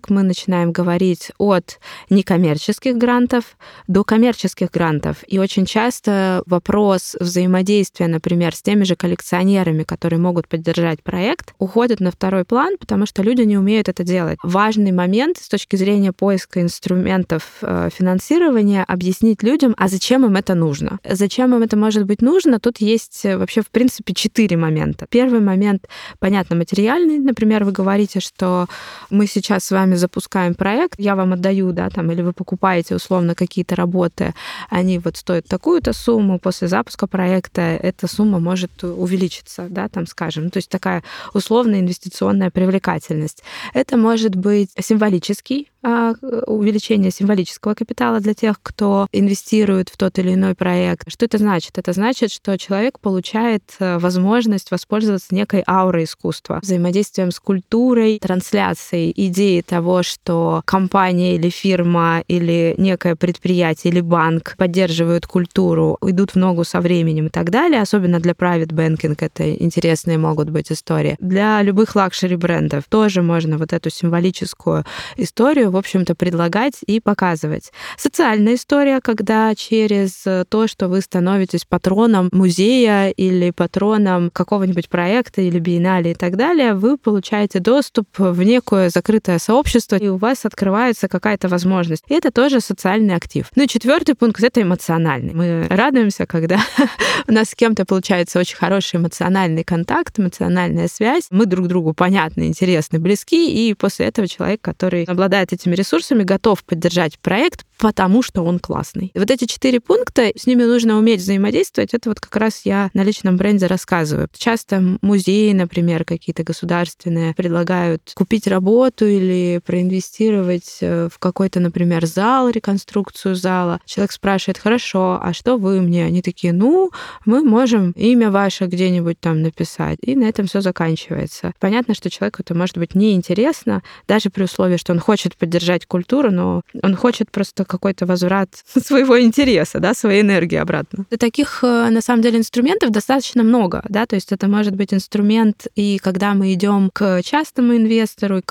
мы 0.09 0.23
начинаем 0.23 0.71
говорить 0.71 1.31
от 1.37 1.79
некоммерческих 2.09 2.97
грантов 2.97 3.57
до 3.87 4.03
коммерческих 4.03 4.71
грантов. 4.71 5.17
И 5.27 5.39
очень 5.39 5.65
часто 5.65 6.43
вопрос 6.45 7.15
взаимодействия, 7.19 8.07
например, 8.07 8.55
с 8.55 8.61
теми 8.61 8.83
же 8.83 8.95
коллекционерами, 8.95 9.83
которые 9.83 10.19
могут 10.19 10.47
поддержать 10.47 11.03
проект, 11.03 11.53
уходит 11.59 11.99
на 11.99 12.11
второй 12.11 12.45
план, 12.45 12.77
потому 12.79 13.05
что 13.05 13.23
люди 13.23 13.41
не 13.41 13.57
умеют 13.57 13.89
это 13.89 14.03
делать. 14.03 14.37
Важный 14.43 14.91
момент 14.91 15.37
с 15.37 15.49
точки 15.49 15.75
зрения 15.75 16.13
поиска 16.13 16.61
инструментов 16.61 17.43
э, 17.61 17.89
финансирования 17.93 18.83
объяснить 18.87 19.43
людям, 19.43 19.73
а 19.77 19.87
зачем 19.87 20.25
им 20.25 20.35
это 20.35 20.55
нужно. 20.55 20.99
Зачем 21.07 21.55
им 21.55 21.61
это 21.61 21.77
может 21.77 22.05
быть 22.05 22.21
нужно? 22.21 22.59
Тут 22.59 22.77
есть 22.79 23.25
э, 23.25 23.37
вообще, 23.37 23.61
в 23.61 23.69
принципе, 23.69 24.13
четыре 24.13 24.57
момента. 24.57 25.07
Первый 25.09 25.39
момент, 25.39 25.87
понятно, 26.19 26.55
материальный. 26.55 27.19
Например, 27.19 27.63
вы 27.63 27.71
говорите, 27.71 28.19
что 28.19 28.67
мы 29.09 29.27
сейчас 29.27 29.40
с 29.49 29.71
вами 29.71 29.95
запускаем 29.95 30.53
проект, 30.53 30.99
я 30.99 31.15
вам 31.15 31.33
отдаю, 31.33 31.71
да, 31.71 31.89
там, 31.89 32.11
или 32.11 32.21
вы 32.21 32.33
покупаете 32.33 32.95
условно 32.95 33.35
какие-то 33.35 33.75
работы, 33.75 34.33
они 34.69 34.99
вот 34.99 35.17
стоят 35.17 35.45
такую-то 35.47 35.93
сумму, 35.93 36.39
после 36.39 36.67
запуска 36.67 37.07
проекта 37.07 37.61
эта 37.61 38.07
сумма 38.07 38.39
может 38.39 38.83
увеличиться, 38.83 39.67
да, 39.69 39.87
там, 39.89 40.05
скажем. 40.07 40.45
Ну, 40.45 40.49
то 40.49 40.57
есть 40.57 40.69
такая 40.69 41.03
условная 41.33 41.79
инвестиционная 41.79 42.51
привлекательность. 42.51 43.43
Это 43.73 43.97
может 43.97 44.35
быть 44.35 44.69
символический 44.79 45.71
а, 45.83 46.13
увеличение 46.45 47.09
символического 47.09 47.73
капитала 47.73 48.19
для 48.19 48.35
тех, 48.35 48.57
кто 48.61 49.07
инвестирует 49.11 49.89
в 49.89 49.97
тот 49.97 50.19
или 50.19 50.35
иной 50.35 50.53
проект. 50.53 51.11
Что 51.11 51.25
это 51.25 51.39
значит? 51.39 51.77
Это 51.77 51.93
значит, 51.93 52.31
что 52.31 52.55
человек 52.57 52.99
получает 52.99 53.63
э, 53.79 53.97
возможность 53.97 54.69
воспользоваться 54.69 55.33
некой 55.33 55.63
аурой 55.67 56.03
искусства, 56.03 56.59
взаимодействием 56.61 57.31
с 57.31 57.39
культурой, 57.39 58.19
трансляцией 58.19 59.09
идеи 59.31 59.61
того, 59.61 60.03
что 60.03 60.61
компания 60.65 61.35
или 61.35 61.49
фирма 61.49 62.23
или 62.27 62.75
некое 62.77 63.15
предприятие 63.15 63.91
или 63.91 64.01
банк 64.01 64.55
поддерживают 64.57 65.25
культуру, 65.25 65.97
идут 66.05 66.31
в 66.31 66.35
ногу 66.35 66.63
со 66.63 66.79
временем 66.79 67.25
и 67.25 67.29
так 67.29 67.49
далее. 67.49 67.81
Особенно 67.81 68.19
для 68.19 68.33
private 68.33 68.69
banking 68.69 69.15
это 69.19 69.51
интересные 69.55 70.19
могут 70.19 70.51
быть 70.51 70.71
истории. 70.71 71.15
Для 71.19 71.61
любых 71.63 71.95
luxury 71.95 72.35
брендов 72.35 72.83
тоже 72.87 73.23
можно 73.23 73.57
вот 73.57 73.73
эту 73.73 73.89
символическую 73.89 74.85
историю 75.17 75.71
в 75.71 75.77
общем-то, 75.77 76.15
предлагать 76.15 76.75
и 76.85 76.99
показывать. 76.99 77.71
Социальная 77.97 78.55
история, 78.55 78.99
когда 79.01 79.55
через 79.55 80.23
то, 80.49 80.67
что 80.67 80.87
вы 80.87 81.01
становитесь 81.01 81.65
патроном 81.65 82.29
музея 82.31 83.09
или 83.09 83.51
патроном 83.51 84.29
какого-нибудь 84.29 84.89
проекта 84.89 85.41
или 85.41 85.59
биеннале 85.59 86.11
и 86.11 86.13
так 86.13 86.35
далее, 86.35 86.73
вы 86.73 86.97
получаете 86.97 87.59
доступ 87.59 88.07
в 88.17 88.43
некое 88.43 88.89
закрытое 89.21 89.39
сообщество, 89.39 89.95
и 89.97 90.07
у 90.07 90.17
вас 90.17 90.45
открывается 90.45 91.07
какая-то 91.07 91.47
возможность. 91.47 92.03
И 92.07 92.13
это 92.13 92.31
тоже 92.31 92.59
социальный 92.59 93.15
актив. 93.15 93.47
Ну 93.55 93.63
и 93.63 93.67
четвертый 93.67 94.15
пункт— 94.15 94.43
это 94.43 94.61
эмоциональный. 94.61 95.33
Мы 95.33 95.67
радуемся, 95.69 96.25
когда 96.25 96.59
у 97.27 97.31
нас 97.31 97.49
с 97.49 97.55
кем-то 97.55 97.85
получается 97.85 98.39
очень 98.39 98.57
хороший 98.57 98.97
эмоциональный 98.97 99.63
контакт, 99.63 100.19
эмоциональная 100.19 100.87
связь. 100.87 101.27
Мы 101.29 101.45
друг 101.45 101.67
другу 101.67 101.93
понятны, 101.93 102.47
интересны, 102.47 102.99
близки, 102.99 103.69
и 103.69 103.73
после 103.73 104.07
этого 104.07 104.27
человек, 104.27 104.61
который 104.61 105.03
обладает 105.03 105.53
этими 105.53 105.75
ресурсами 105.75 106.23
готов 106.23 106.63
поддержать 106.63 107.19
проект, 107.19 107.65
потому 107.77 108.21
что 108.23 108.43
он 108.43 108.59
классный. 108.59 109.11
Вот 109.15 109.29
эти 109.29 109.45
четыре 109.45 109.79
пункта, 109.79 110.31
с 110.35 110.47
ними 110.47 110.63
нужно 110.63 110.97
уметь 110.97 111.19
взаимодействовать. 111.19 111.93
Это 111.93 112.09
вот 112.09 112.19
как 112.19 112.35
раз 112.35 112.61
я 112.63 112.89
на 112.93 113.03
личном 113.03 113.37
бренде 113.37 113.67
рассказываю. 113.67 114.29
Часто 114.37 114.97
музеи, 115.01 115.51
например, 115.51 116.05
какие-то 116.05 116.43
государственные 116.43 117.33
предлагают 117.33 118.11
купить 118.15 118.47
работу 118.47 119.10
или 119.17 119.59
проинвестировать 119.59 120.77
э, 120.81 121.09
в 121.11 121.19
какой-то, 121.19 121.59
например, 121.59 122.05
зал, 122.05 122.49
реконструкцию 122.49 123.35
зала. 123.35 123.79
Человек 123.85 124.11
спрашивает, 124.11 124.57
хорошо, 124.57 125.19
а 125.21 125.33
что 125.33 125.57
вы 125.57 125.81
мне? 125.81 126.05
Они 126.05 126.21
такие, 126.21 126.53
ну, 126.53 126.91
мы 127.25 127.43
можем 127.43 127.91
имя 127.91 128.31
ваше 128.31 128.65
где-нибудь 128.65 129.19
там 129.19 129.41
написать. 129.41 129.99
И 130.01 130.15
на 130.15 130.25
этом 130.25 130.47
все 130.47 130.61
заканчивается. 130.61 131.53
Понятно, 131.59 131.93
что 131.93 132.09
человеку 132.09 132.41
это 132.41 132.55
может 132.55 132.77
быть 132.77 132.95
неинтересно, 132.95 133.83
даже 134.07 134.29
при 134.29 134.43
условии, 134.43 134.77
что 134.77 134.93
он 134.93 134.99
хочет 134.99 135.35
поддержать 135.35 135.85
культуру, 135.85 136.31
но 136.31 136.61
он 136.81 136.95
хочет 136.95 137.31
просто 137.31 137.65
какой-то 137.65 138.05
возврат 138.05 138.49
своего 138.83 139.19
интереса, 139.21 139.79
да, 139.79 139.93
своей 139.93 140.21
энергии 140.21 140.57
обратно. 140.57 141.05
Таких, 141.19 141.63
э, 141.63 141.89
на 141.89 142.01
самом 142.01 142.21
деле, 142.21 142.39
инструментов 142.39 142.91
достаточно 142.91 143.43
много, 143.43 143.83
да, 143.89 144.05
то 144.05 144.15
есть 144.15 144.31
это 144.31 144.47
может 144.47 144.75
быть 144.75 144.93
инструмент, 144.93 145.67
и 145.75 145.97
когда 145.97 146.33
мы 146.33 146.53
идем 146.53 146.89
к 146.93 147.21
частному 147.23 147.75
инвестору, 147.75 148.37
и 148.37 148.41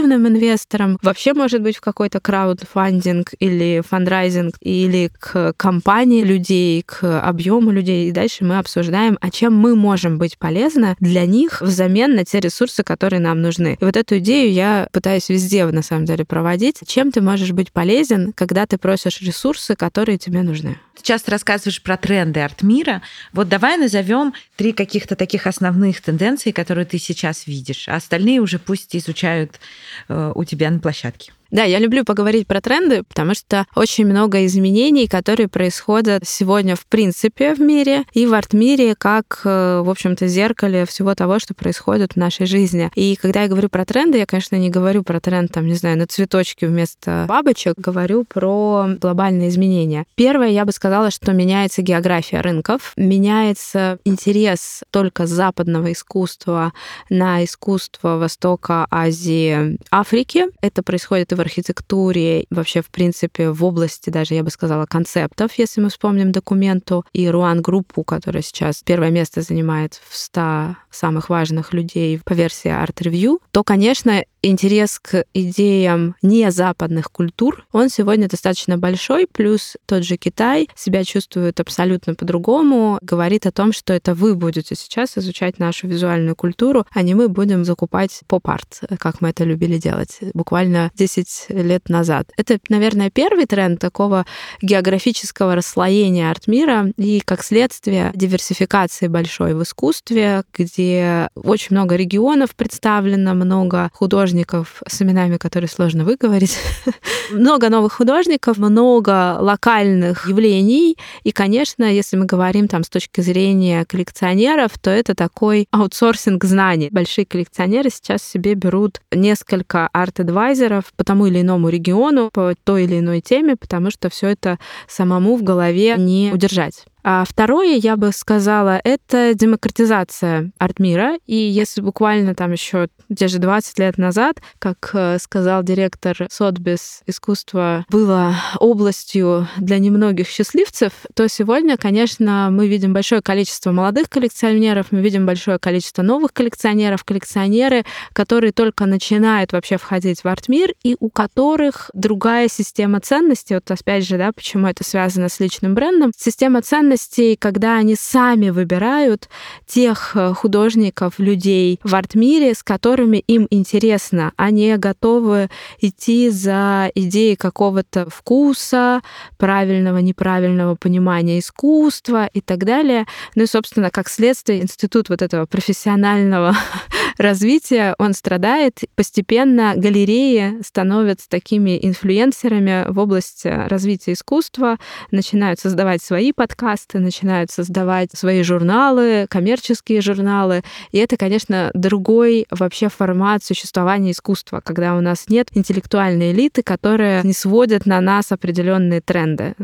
корпоративным 0.00 0.28
инвесторам, 0.28 0.98
вообще 1.02 1.34
может 1.34 1.62
быть 1.62 1.76
в 1.76 1.80
какой-то 1.80 2.20
краудфандинг 2.20 3.30
или 3.38 3.82
фандрайзинг, 3.86 4.54
или 4.60 5.10
к 5.18 5.54
компании 5.56 6.22
людей, 6.22 6.82
к 6.82 7.20
объему 7.20 7.70
людей, 7.70 8.08
и 8.08 8.12
дальше 8.12 8.44
мы 8.44 8.58
обсуждаем, 8.58 9.18
а 9.20 9.30
чем 9.30 9.54
мы 9.54 9.76
можем 9.76 10.18
быть 10.18 10.38
полезны 10.38 10.96
для 11.00 11.26
них 11.26 11.60
взамен 11.60 12.14
на 12.14 12.24
те 12.24 12.40
ресурсы, 12.40 12.82
которые 12.82 13.20
нам 13.20 13.40
нужны. 13.42 13.76
И 13.80 13.84
вот 13.84 13.96
эту 13.96 14.18
идею 14.18 14.52
я 14.52 14.88
пытаюсь 14.92 15.28
везде, 15.28 15.66
на 15.66 15.82
самом 15.82 16.04
деле, 16.04 16.24
проводить. 16.24 16.80
Чем 16.86 17.12
ты 17.12 17.20
можешь 17.20 17.52
быть 17.52 17.72
полезен, 17.72 18.32
когда 18.34 18.66
ты 18.66 18.78
просишь 18.78 19.20
ресурсы, 19.20 19.74
которые 19.74 20.18
тебе 20.18 20.42
нужны? 20.42 20.78
Ты 20.96 21.02
часто 21.02 21.30
рассказываешь 21.30 21.82
про 21.82 21.96
тренды 21.96 22.40
арт-мира. 22.40 23.02
Вот 23.32 23.48
давай 23.48 23.76
назовем 23.76 24.34
три 24.56 24.72
каких-то 24.72 25.16
таких 25.16 25.46
основных 25.46 26.00
тенденций, 26.00 26.52
которые 26.52 26.84
ты 26.84 26.98
сейчас 26.98 27.46
видишь, 27.46 27.88
а 27.88 27.96
остальные 27.96 28.40
уже 28.40 28.58
пусть 28.58 28.94
изучают 28.94 29.60
у 30.08 30.44
тебя 30.44 30.70
на 30.70 30.78
площадке. 30.78 31.32
Да, 31.50 31.64
я 31.64 31.78
люблю 31.78 32.04
поговорить 32.04 32.46
про 32.46 32.60
тренды, 32.60 33.02
потому 33.02 33.34
что 33.34 33.66
очень 33.74 34.06
много 34.06 34.46
изменений, 34.46 35.08
которые 35.08 35.48
происходят 35.48 36.22
сегодня 36.26 36.76
в 36.76 36.86
принципе 36.86 37.54
в 37.54 37.60
мире 37.60 38.04
и 38.12 38.26
в 38.26 38.34
арт-мире, 38.34 38.94
как, 38.94 39.40
э, 39.44 39.80
в 39.84 39.90
общем-то, 39.90 40.28
зеркале 40.28 40.86
всего 40.86 41.14
того, 41.14 41.38
что 41.40 41.54
происходит 41.54 42.12
в 42.12 42.16
нашей 42.16 42.46
жизни. 42.46 42.90
И 42.94 43.16
когда 43.16 43.42
я 43.42 43.48
говорю 43.48 43.68
про 43.68 43.84
тренды, 43.84 44.18
я, 44.18 44.26
конечно, 44.26 44.56
не 44.56 44.70
говорю 44.70 45.02
про 45.02 45.20
тренд, 45.20 45.50
там, 45.50 45.66
не 45.66 45.74
знаю, 45.74 45.98
на 45.98 46.06
цветочки 46.06 46.66
вместо 46.66 47.24
бабочек, 47.28 47.74
говорю 47.76 48.24
про 48.24 48.86
глобальные 49.00 49.48
изменения. 49.48 50.04
Первое, 50.14 50.48
я 50.48 50.64
бы 50.64 50.72
сказала, 50.72 51.10
что 51.10 51.32
меняется 51.32 51.82
география 51.82 52.40
рынков, 52.42 52.92
меняется 52.96 53.98
интерес 54.04 54.82
только 54.90 55.26
западного 55.26 55.92
искусства 55.92 56.72
на 57.08 57.44
искусство 57.44 58.18
Востока, 58.18 58.86
Азии, 58.90 59.78
Африки. 59.90 60.46
Это 60.60 60.82
происходит 60.82 61.32
и 61.32 61.34
в 61.34 61.39
архитектуре, 61.40 62.46
вообще, 62.50 62.82
в 62.82 62.90
принципе, 62.90 63.50
в 63.50 63.64
области 63.64 64.10
даже, 64.10 64.34
я 64.34 64.42
бы 64.42 64.50
сказала, 64.50 64.86
концептов, 64.86 65.52
если 65.56 65.80
мы 65.80 65.88
вспомним 65.88 66.32
документу, 66.32 67.04
и 67.12 67.28
Руан-группу, 67.28 68.04
которая 68.04 68.42
сейчас 68.42 68.82
первое 68.84 69.10
место 69.10 69.42
занимает 69.42 70.00
в 70.08 70.16
100 70.16 70.76
самых 70.90 71.28
важных 71.30 71.72
людей 71.72 72.20
по 72.24 72.32
версии 72.32 72.70
Art 72.70 72.96
Review, 72.96 73.38
то, 73.50 73.64
конечно, 73.64 74.24
интерес 74.42 74.98
к 74.98 75.24
идеям 75.34 76.16
не 76.22 76.50
западных 76.50 77.10
культур, 77.10 77.66
он 77.72 77.88
сегодня 77.88 78.28
достаточно 78.28 78.78
большой, 78.78 79.26
плюс 79.26 79.76
тот 79.86 80.04
же 80.04 80.16
Китай 80.16 80.68
себя 80.74 81.04
чувствует 81.04 81.60
абсолютно 81.60 82.14
по-другому, 82.14 82.98
говорит 83.02 83.46
о 83.46 83.52
том, 83.52 83.72
что 83.72 83.92
это 83.92 84.14
вы 84.14 84.34
будете 84.34 84.74
сейчас 84.74 85.16
изучать 85.18 85.58
нашу 85.58 85.86
визуальную 85.86 86.36
культуру, 86.36 86.86
а 86.92 87.02
не 87.02 87.14
мы 87.14 87.28
будем 87.28 87.64
закупать 87.64 88.20
поп-арт, 88.26 88.80
как 88.98 89.20
мы 89.20 89.30
это 89.30 89.44
любили 89.44 89.78
делать 89.78 90.18
буквально 90.34 90.90
10 90.94 91.46
лет 91.50 91.88
назад. 91.88 92.28
Это, 92.36 92.58
наверное, 92.68 93.10
первый 93.10 93.46
тренд 93.46 93.80
такого 93.80 94.26
географического 94.62 95.54
расслоения 95.54 96.30
арт-мира 96.30 96.92
и, 96.96 97.20
как 97.20 97.42
следствие, 97.42 98.12
диверсификации 98.14 99.08
большой 99.08 99.54
в 99.54 99.62
искусстве, 99.62 100.44
где 100.56 101.28
очень 101.34 101.76
много 101.76 101.96
регионов 101.96 102.54
представлено, 102.54 103.34
много 103.34 103.90
художников, 103.92 104.29
художников 104.30 104.82
с 104.86 105.02
именами, 105.02 105.36
которые 105.38 105.68
сложно 105.68 106.04
выговорить. 106.04 106.56
много 107.32 107.68
новых 107.68 107.94
художников, 107.94 108.58
много 108.58 109.36
локальных 109.40 110.28
явлений. 110.28 110.96
И, 111.24 111.32
конечно, 111.32 111.84
если 111.84 112.16
мы 112.16 112.26
говорим 112.26 112.68
там 112.68 112.84
с 112.84 112.88
точки 112.88 113.20
зрения 113.20 113.84
коллекционеров, 113.84 114.78
то 114.78 114.90
это 114.90 115.14
такой 115.14 115.66
аутсорсинг 115.72 116.44
знаний. 116.44 116.88
Большие 116.90 117.26
коллекционеры 117.26 117.90
сейчас 117.90 118.22
себе 118.22 118.54
берут 118.54 119.00
несколько 119.12 119.88
арт-адвайзеров 119.92 120.84
по 120.96 121.04
тому 121.04 121.26
или 121.26 121.40
иному 121.40 121.68
региону, 121.68 122.30
по 122.32 122.54
той 122.64 122.84
или 122.84 123.00
иной 123.00 123.20
теме, 123.20 123.56
потому 123.56 123.90
что 123.90 124.10
все 124.10 124.28
это 124.28 124.58
самому 124.88 125.36
в 125.36 125.42
голове 125.42 125.96
не 125.98 126.30
удержать. 126.32 126.84
А 127.02 127.24
второе, 127.26 127.76
я 127.76 127.96
бы 127.96 128.12
сказала, 128.12 128.80
это 128.84 129.32
демократизация 129.34 130.52
арт-мира. 130.58 131.16
И 131.26 131.34
если 131.34 131.80
буквально 131.80 132.34
там 132.34 132.52
еще 132.52 132.88
те 133.16 133.28
же 133.28 133.38
20 133.38 133.78
лет 133.78 133.98
назад, 133.98 134.36
как 134.58 134.90
э, 134.92 135.18
сказал 135.18 135.62
директор 135.62 136.26
Сотбис, 136.30 137.02
искусство 137.06 137.84
было 137.88 138.34
областью 138.58 139.48
для 139.56 139.78
немногих 139.78 140.28
счастливцев, 140.28 140.92
то 141.14 141.28
сегодня, 141.28 141.76
конечно, 141.76 142.48
мы 142.50 142.68
видим 142.68 142.92
большое 142.92 143.22
количество 143.22 143.72
молодых 143.72 144.08
коллекционеров, 144.10 144.88
мы 144.90 145.00
видим 145.00 145.26
большое 145.26 145.58
количество 145.58 146.02
новых 146.02 146.32
коллекционеров, 146.32 147.04
коллекционеры, 147.04 147.84
которые 148.12 148.52
только 148.52 148.86
начинают 148.86 149.52
вообще 149.52 149.78
входить 149.78 150.22
в 150.22 150.26
арт-мир 150.28 150.74
и 150.82 150.96
у 151.00 151.08
которых 151.08 151.90
другая 151.94 152.48
система 152.48 153.00
ценностей. 153.00 153.54
Вот 153.54 153.70
опять 153.70 154.06
же, 154.06 154.18
да, 154.18 154.32
почему 154.32 154.66
это 154.66 154.84
связано 154.84 155.28
с 155.28 155.40
личным 155.40 155.74
брендом. 155.74 156.12
Система 156.16 156.62
ценностей 156.62 156.89
ценностей, 156.90 157.36
когда 157.36 157.76
они 157.76 157.94
сами 157.94 158.50
выбирают 158.50 159.28
тех 159.66 160.12
э, 160.14 160.32
художников, 160.34 161.18
людей 161.18 161.78
в 161.84 161.94
арт-мире, 161.94 162.54
с 162.54 162.62
которыми 162.62 163.18
им 163.18 163.46
интересно. 163.50 164.32
Они 164.36 164.74
готовы 164.76 165.48
идти 165.80 166.30
за 166.30 166.90
идеей 166.94 167.36
какого-то 167.36 168.08
вкуса, 168.10 169.02
правильного, 169.38 169.98
неправильного 169.98 170.74
понимания 170.74 171.38
искусства 171.38 172.26
и 172.26 172.40
так 172.40 172.64
далее. 172.64 173.06
Ну 173.36 173.44
и, 173.44 173.46
собственно, 173.46 173.90
как 173.90 174.08
следствие, 174.08 174.62
институт 174.62 175.08
вот 175.10 175.22
этого 175.22 175.46
профессионального 175.46 176.56
развития, 177.18 177.94
он 177.98 178.14
страдает. 178.14 178.80
Постепенно 178.94 179.74
галереи 179.76 180.62
становятся 180.64 181.28
такими 181.28 181.78
инфлюенсерами 181.82 182.90
в 182.90 182.98
области 182.98 183.48
развития 183.48 184.12
искусства, 184.12 184.78
начинают 185.10 185.60
создавать 185.60 186.02
свои 186.02 186.32
подкасты, 186.32 186.60
подкасты, 186.60 186.98
начинают 186.98 187.50
создавать 187.50 188.10
свои 188.12 188.42
журналы, 188.42 189.26
коммерческие 189.28 190.00
журналы. 190.00 190.62
И 190.92 190.98
это, 190.98 191.16
конечно, 191.16 191.70
другой 191.74 192.46
вообще 192.50 192.88
формат 192.88 193.44
существования 193.44 194.10
искусства, 194.10 194.60
когда 194.64 194.96
у 194.96 195.00
нас 195.00 195.26
нет 195.28 195.48
интеллектуальной 195.54 196.32
элиты, 196.32 196.62
которая 196.62 197.22
не 197.22 197.32
сводит 197.32 197.86
на 197.86 198.00
нас 198.00 198.32
определенные 198.32 199.00
тренды. 199.00 199.54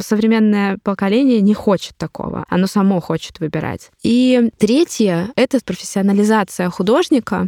Современное 0.00 0.78
поколение 0.82 1.40
не 1.40 1.54
хочет 1.54 1.96
такого. 1.96 2.44
Оно 2.48 2.66
само 2.66 3.00
хочет 3.00 3.40
выбирать. 3.40 3.90
И 4.02 4.50
третье— 4.58 5.28
это 5.36 5.58
профессионализация 5.64 6.70
художника. 6.70 6.95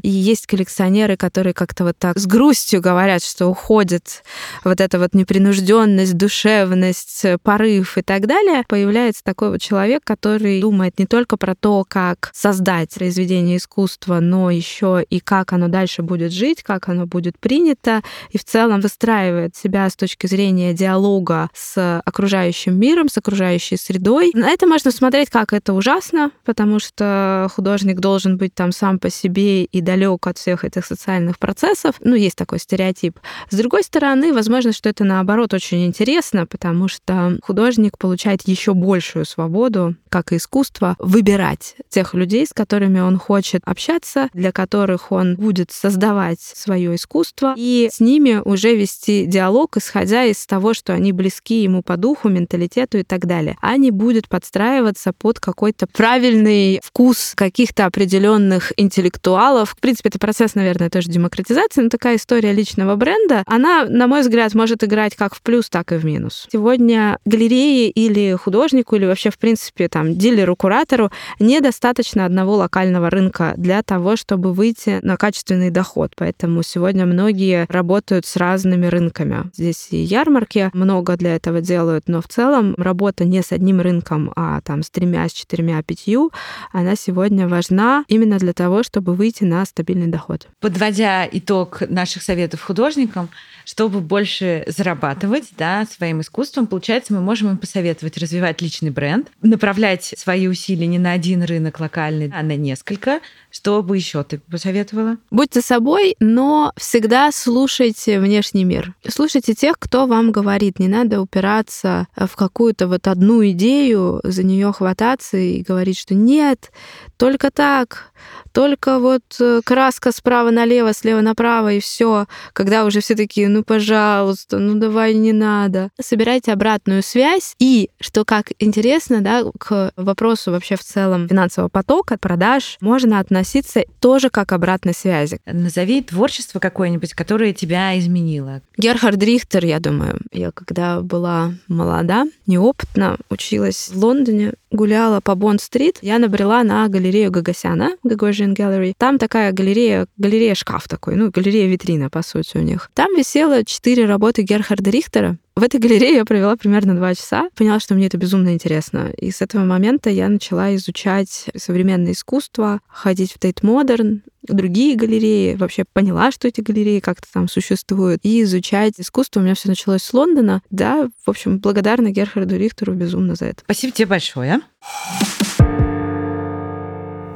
И 0.02 0.08
есть 0.08 0.46
коллекционеры, 0.46 1.16
которые 1.16 1.54
как-то 1.54 1.84
вот 1.84 1.96
так 1.98 2.18
с 2.18 2.26
грустью 2.26 2.80
говорят, 2.80 3.22
что 3.24 3.46
уходит 3.46 4.22
вот 4.64 4.80
эта 4.80 4.98
вот 4.98 5.14
непринужденность, 5.14 6.16
душевность, 6.16 7.24
порыв 7.42 7.98
и 7.98 8.02
так 8.02 8.26
далее. 8.26 8.64
Появляется 8.68 9.22
такой 9.24 9.50
вот 9.50 9.60
человек, 9.60 10.02
который 10.04 10.60
думает 10.60 10.98
не 10.98 11.06
только 11.06 11.36
про 11.36 11.54
то, 11.54 11.84
как 11.88 12.30
создать 12.34 12.94
произведение 12.94 13.56
искусства, 13.56 14.20
но 14.20 14.50
еще 14.50 15.04
и 15.08 15.20
как 15.20 15.52
оно 15.52 15.68
дальше 15.68 16.02
будет 16.02 16.32
жить, 16.32 16.62
как 16.62 16.88
оно 16.88 17.06
будет 17.06 17.38
принято, 17.38 18.02
и 18.30 18.38
в 18.38 18.44
целом 18.44 18.80
выстраивает 18.80 19.56
себя 19.56 19.88
с 19.88 19.96
точки 19.96 20.26
зрения 20.26 20.74
диалога 20.74 21.50
с 21.54 22.02
окружающим 22.04 22.78
миром, 22.78 23.08
с 23.08 23.16
окружающей 23.16 23.76
средой. 23.76 24.30
На 24.34 24.50
это 24.50 24.66
можно 24.66 24.90
смотреть 24.90 25.30
как 25.30 25.52
это 25.52 25.72
ужасно, 25.72 26.30
потому 26.44 26.78
что 26.78 27.48
художник 27.54 28.00
должен 28.00 28.36
быть 28.36 28.54
там 28.54 28.72
сам 28.72 28.98
по 28.98 29.10
себе 29.10 29.37
и 29.38 29.80
далек 29.80 30.26
от 30.26 30.38
всех 30.38 30.64
этих 30.64 30.86
социальных 30.86 31.38
процессов. 31.38 31.96
Ну, 32.00 32.14
есть 32.14 32.36
такой 32.36 32.58
стереотип. 32.58 33.18
С 33.50 33.56
другой 33.56 33.82
стороны, 33.82 34.32
возможно, 34.32 34.72
что 34.72 34.88
это 34.88 35.04
наоборот 35.04 35.54
очень 35.54 35.86
интересно, 35.86 36.46
потому 36.46 36.88
что 36.88 37.38
художник 37.42 37.98
получает 37.98 38.42
еще 38.46 38.74
большую 38.74 39.24
свободу, 39.24 39.94
как 40.08 40.32
и 40.32 40.36
искусство, 40.36 40.96
выбирать 40.98 41.76
тех 41.88 42.14
людей, 42.14 42.46
с 42.46 42.52
которыми 42.52 43.00
он 43.00 43.18
хочет 43.18 43.62
общаться, 43.64 44.28
для 44.32 44.52
которых 44.52 45.12
он 45.12 45.36
будет 45.36 45.70
создавать 45.70 46.40
свое 46.40 46.94
искусство, 46.94 47.54
и 47.56 47.88
с 47.92 48.00
ними 48.00 48.40
уже 48.44 48.74
вести 48.74 49.26
диалог, 49.26 49.76
исходя 49.76 50.24
из 50.24 50.44
того, 50.46 50.74
что 50.74 50.92
они 50.92 51.12
близки 51.12 51.62
ему 51.62 51.82
по 51.82 51.96
духу, 51.96 52.28
менталитету 52.28 52.98
и 52.98 53.02
так 53.02 53.26
далее, 53.26 53.56
а 53.60 53.76
не 53.76 53.90
будет 53.90 54.28
подстраиваться 54.28 55.12
под 55.12 55.40
какой-то 55.40 55.86
правильный 55.86 56.80
вкус 56.82 57.32
каких-то 57.34 57.86
определенных 57.86 58.72
интеллектуалов. 58.76 59.70
В 59.70 59.76
принципе, 59.80 60.08
это 60.08 60.18
процесс, 60.18 60.54
наверное, 60.54 60.90
тоже 60.90 61.08
демократизации, 61.08 61.82
но 61.82 61.88
такая 61.88 62.16
история 62.16 62.52
личного 62.52 62.96
бренда, 62.96 63.42
она, 63.46 63.84
на 63.84 64.06
мой 64.06 64.20
взгляд, 64.20 64.54
может 64.54 64.84
играть 64.84 65.16
как 65.16 65.34
в 65.34 65.42
плюс, 65.42 65.68
так 65.68 65.92
и 65.92 65.96
в 65.96 66.04
минус. 66.04 66.46
Сегодня 66.52 67.18
галереи 67.24 67.90
или 67.90 68.34
художнику 68.34 68.96
или 68.96 69.06
вообще, 69.06 69.30
в 69.30 69.38
принципе, 69.38 69.88
там, 69.88 69.97
дилеру-куратору 70.04 71.10
недостаточно 71.38 72.24
одного 72.24 72.56
локального 72.56 73.10
рынка 73.10 73.54
для 73.56 73.82
того, 73.82 74.16
чтобы 74.16 74.52
выйти 74.52 74.98
на 75.02 75.16
качественный 75.16 75.70
доход. 75.70 76.12
Поэтому 76.16 76.62
сегодня 76.62 77.06
многие 77.06 77.66
работают 77.68 78.26
с 78.26 78.36
разными 78.36 78.86
рынками. 78.86 79.50
Здесь 79.54 79.88
и 79.90 79.98
ярмарки 79.98 80.70
много 80.72 81.16
для 81.16 81.36
этого 81.36 81.60
делают, 81.60 82.04
но 82.08 82.20
в 82.20 82.28
целом 82.28 82.74
работа 82.76 83.24
не 83.24 83.42
с 83.42 83.52
одним 83.52 83.80
рынком, 83.80 84.32
а 84.36 84.60
там 84.60 84.82
с 84.82 84.90
тремя, 84.90 85.28
с 85.28 85.32
четырьмя, 85.32 85.82
пятью, 85.82 86.30
она 86.72 86.96
сегодня 86.96 87.48
важна 87.48 88.04
именно 88.08 88.38
для 88.38 88.52
того, 88.52 88.82
чтобы 88.82 89.14
выйти 89.14 89.44
на 89.44 89.64
стабильный 89.64 90.08
доход. 90.08 90.48
Подводя 90.60 91.28
итог 91.30 91.82
наших 91.88 92.22
советов 92.22 92.62
художникам, 92.62 93.28
чтобы 93.64 94.00
больше 94.00 94.64
зарабатывать 94.66 95.50
да, 95.56 95.86
своим 95.86 96.20
искусством, 96.20 96.66
получается, 96.66 97.12
мы 97.14 97.20
можем 97.20 97.50
им 97.50 97.58
посоветовать 97.58 98.18
развивать 98.18 98.62
личный 98.62 98.90
бренд, 98.90 99.28
направлять 99.42 99.87
свои 99.96 100.48
усилия 100.48 100.86
не 100.86 100.98
на 100.98 101.12
один 101.12 101.42
рынок 101.42 101.80
локальный, 101.80 102.30
а 102.34 102.42
на 102.42 102.56
несколько. 102.56 103.20
Что 103.50 103.82
бы 103.82 103.96
еще 103.96 104.22
ты 104.24 104.38
посоветовала? 104.38 105.16
Будьте 105.30 105.62
собой, 105.62 106.16
но 106.20 106.72
всегда 106.76 107.30
слушайте 107.32 108.20
внешний 108.20 108.64
мир. 108.64 108.94
Слушайте 109.08 109.54
тех, 109.54 109.78
кто 109.78 110.06
вам 110.06 110.32
говорит. 110.32 110.78
Не 110.78 110.88
надо 110.88 111.20
упираться 111.20 112.06
в 112.16 112.36
какую-то 112.36 112.88
вот 112.88 113.06
одну 113.06 113.46
идею, 113.50 114.20
за 114.22 114.42
нее 114.42 114.72
хвататься 114.72 115.36
и 115.38 115.62
говорить, 115.62 115.98
что 115.98 116.14
нет, 116.14 116.70
только 117.16 117.50
так, 117.50 118.12
только 118.52 118.98
вот 118.98 119.22
э, 119.40 119.60
краска 119.64 120.12
справа 120.12 120.50
налево, 120.50 120.92
слева 120.92 121.20
направо 121.20 121.74
и 121.74 121.80
все. 121.80 122.26
Когда 122.52 122.84
уже 122.84 123.00
все 123.00 123.14
такие, 123.14 123.48
ну 123.48 123.62
пожалуйста, 123.62 124.58
ну 124.58 124.78
давай 124.78 125.14
не 125.14 125.32
надо. 125.32 125.90
Собирайте 126.00 126.52
обратную 126.52 127.02
связь 127.02 127.54
и, 127.58 127.90
что 128.00 128.24
как 128.24 128.52
интересно, 128.58 129.20
да, 129.20 129.44
к 129.58 129.77
вопросу 129.96 130.50
вообще 130.50 130.76
в 130.76 130.82
целом 130.82 131.28
финансового 131.28 131.68
потока, 131.68 132.16
продаж, 132.18 132.76
можно 132.80 133.18
относиться 133.20 133.84
тоже 134.00 134.30
как 134.30 134.52
обратной 134.52 134.94
связи. 134.94 135.38
Назови 135.46 136.02
творчество 136.02 136.58
какое-нибудь, 136.58 137.14
которое 137.14 137.52
тебя 137.52 137.98
изменило. 137.98 138.60
Герхард 138.76 139.22
Рихтер, 139.22 139.64
я 139.64 139.80
думаю. 139.80 140.20
Я 140.32 140.50
когда 140.52 141.00
была 141.00 141.52
молода, 141.68 142.26
неопытна, 142.46 143.18
училась 143.30 143.88
в 143.88 143.96
Лондоне, 143.96 144.54
гуляла 144.70 145.20
по 145.20 145.34
Бонд-стрит, 145.34 145.98
я 146.02 146.18
набрела 146.18 146.62
на 146.62 146.88
галерею 146.88 147.30
Гагосяна, 147.30 147.96
Gagosian 148.04 148.54
Gallery. 148.54 148.92
Там 148.96 149.18
такая 149.18 149.52
галерея, 149.52 150.06
галерея-шкаф 150.16 150.88
такой, 150.88 151.16
ну, 151.16 151.30
галерея-витрина, 151.30 152.10
по 152.10 152.22
сути, 152.22 152.56
у 152.56 152.60
них. 152.60 152.90
Там 152.94 153.14
висело 153.16 153.64
четыре 153.64 154.06
работы 154.06 154.42
Герхарда 154.42 154.90
Рихтера. 154.90 155.36
В 155.58 155.62
этой 155.64 155.80
галерее 155.80 156.14
я 156.14 156.24
провела 156.24 156.54
примерно 156.54 156.94
два 156.94 157.16
часа, 157.16 157.48
поняла, 157.56 157.80
что 157.80 157.96
мне 157.96 158.06
это 158.06 158.16
безумно 158.16 158.54
интересно. 158.54 159.10
И 159.18 159.32
с 159.32 159.42
этого 159.42 159.64
момента 159.64 160.08
я 160.08 160.28
начала 160.28 160.72
изучать 160.76 161.46
современное 161.56 162.12
искусство, 162.12 162.78
ходить 162.86 163.32
в 163.32 163.40
Тейт 163.40 163.64
Модерн, 163.64 164.22
другие 164.42 164.94
галереи, 164.94 165.56
вообще 165.56 165.82
поняла, 165.92 166.30
что 166.30 166.46
эти 166.46 166.60
галереи 166.60 167.00
как-то 167.00 167.26
там 167.32 167.48
существуют, 167.48 168.20
и 168.22 168.42
изучать 168.42 168.94
искусство. 168.98 169.40
У 169.40 169.42
меня 169.42 169.56
все 169.56 169.68
началось 169.68 170.04
с 170.04 170.14
Лондона. 170.14 170.62
Да, 170.70 171.10
в 171.26 171.28
общем, 171.28 171.58
благодарна 171.58 172.12
Герхарду 172.12 172.56
Рихтеру 172.56 172.94
безумно 172.94 173.34
за 173.34 173.46
это. 173.46 173.62
Спасибо 173.64 173.92
тебе 173.92 174.06
большое. 174.06 174.60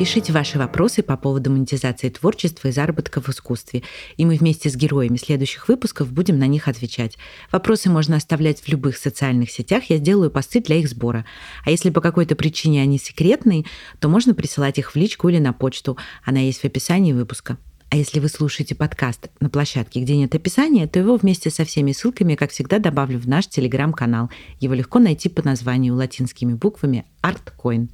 Пишите 0.03 0.33
ваши 0.33 0.59
вопросы 0.59 1.01
по 1.05 1.17
поводу 1.17 1.53
монетизации 1.53 2.09
творчества 2.09 2.67
и 2.67 2.73
заработка 2.73 3.21
в 3.21 3.29
искусстве, 3.29 3.85
и 4.17 4.25
мы 4.25 4.35
вместе 4.35 4.69
с 4.69 4.75
героями 4.75 5.17
следующих 5.17 5.69
выпусков 5.69 6.13
будем 6.13 6.41
на 6.41 6.49
них 6.49 6.67
отвечать. 6.67 7.17
Вопросы 7.53 7.89
можно 7.89 8.17
оставлять 8.17 8.61
в 8.61 8.69
любых 8.69 8.97
социальных 8.97 9.53
сетях, 9.53 9.85
я 9.91 9.99
сделаю 9.99 10.33
посты 10.33 10.61
для 10.61 10.75
их 10.75 10.89
сбора. 10.89 11.25
А 11.65 11.71
если 11.71 11.91
по 11.91 12.01
какой-то 12.01 12.35
причине 12.35 12.83
они 12.83 12.99
секретные, 12.99 13.65
то 14.01 14.09
можно 14.09 14.35
присылать 14.35 14.77
их 14.77 14.91
в 14.91 14.97
личку 14.97 15.29
или 15.29 15.39
на 15.39 15.53
почту, 15.53 15.97
она 16.25 16.41
есть 16.41 16.63
в 16.63 16.65
описании 16.65 17.13
выпуска. 17.13 17.57
А 17.89 17.97
если 17.97 18.19
вы 18.19 18.27
слушаете 18.29 18.75
подкаст 18.75 19.31
на 19.39 19.51
площадке, 19.51 20.01
где 20.01 20.17
нет 20.17 20.35
описания, 20.35 20.89
то 20.89 20.99
его 20.99 21.15
вместе 21.15 21.49
со 21.49 21.65
всеми 21.65 21.93
ссылками, 21.93 22.35
как 22.35 22.51
всегда, 22.51 22.81
добавлю 22.81 23.21
в 23.21 23.29
наш 23.29 23.47
телеграм-канал. 23.47 24.31
Его 24.59 24.75
легко 24.75 24.99
найти 24.99 25.29
по 25.29 25.45
названию 25.45 25.95
латинскими 25.95 26.55
буквами 26.55 27.05
ArtCoin. 27.23 27.87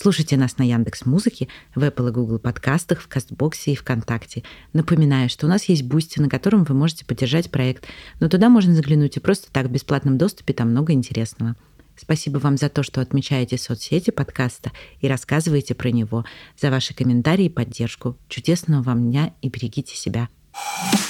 Слушайте 0.00 0.36
нас 0.36 0.58
на 0.58 0.62
Яндекс 0.62 1.06
Музыке, 1.06 1.48
в 1.74 1.82
Apple 1.82 2.10
и 2.10 2.12
Google 2.12 2.38
подкастах, 2.38 3.00
в 3.00 3.08
Кастбоксе 3.08 3.72
и 3.72 3.74
ВКонтакте. 3.74 4.44
Напоминаю, 4.72 5.28
что 5.28 5.46
у 5.46 5.48
нас 5.48 5.64
есть 5.64 5.82
Бусти, 5.82 6.20
на 6.20 6.28
котором 6.28 6.62
вы 6.62 6.72
можете 6.76 7.04
поддержать 7.04 7.50
проект, 7.50 7.84
но 8.20 8.28
туда 8.28 8.48
можно 8.48 8.76
заглянуть 8.76 9.16
и 9.16 9.20
просто 9.20 9.50
так 9.50 9.66
в 9.66 9.72
бесплатном 9.72 10.16
доступе, 10.16 10.54
там 10.54 10.70
много 10.70 10.92
интересного. 10.92 11.56
Спасибо 11.96 12.38
вам 12.38 12.56
за 12.56 12.68
то, 12.68 12.84
что 12.84 13.00
отмечаете 13.00 13.58
соцсети 13.58 14.12
подкаста 14.12 14.70
и 15.00 15.08
рассказываете 15.08 15.74
про 15.74 15.90
него, 15.90 16.24
за 16.56 16.70
ваши 16.70 16.94
комментарии 16.94 17.46
и 17.46 17.50
поддержку. 17.50 18.16
Чудесного 18.28 18.84
вам 18.84 19.10
дня 19.10 19.34
и 19.42 19.48
берегите 19.48 19.96
себя. 19.96 20.28
you 20.92 21.07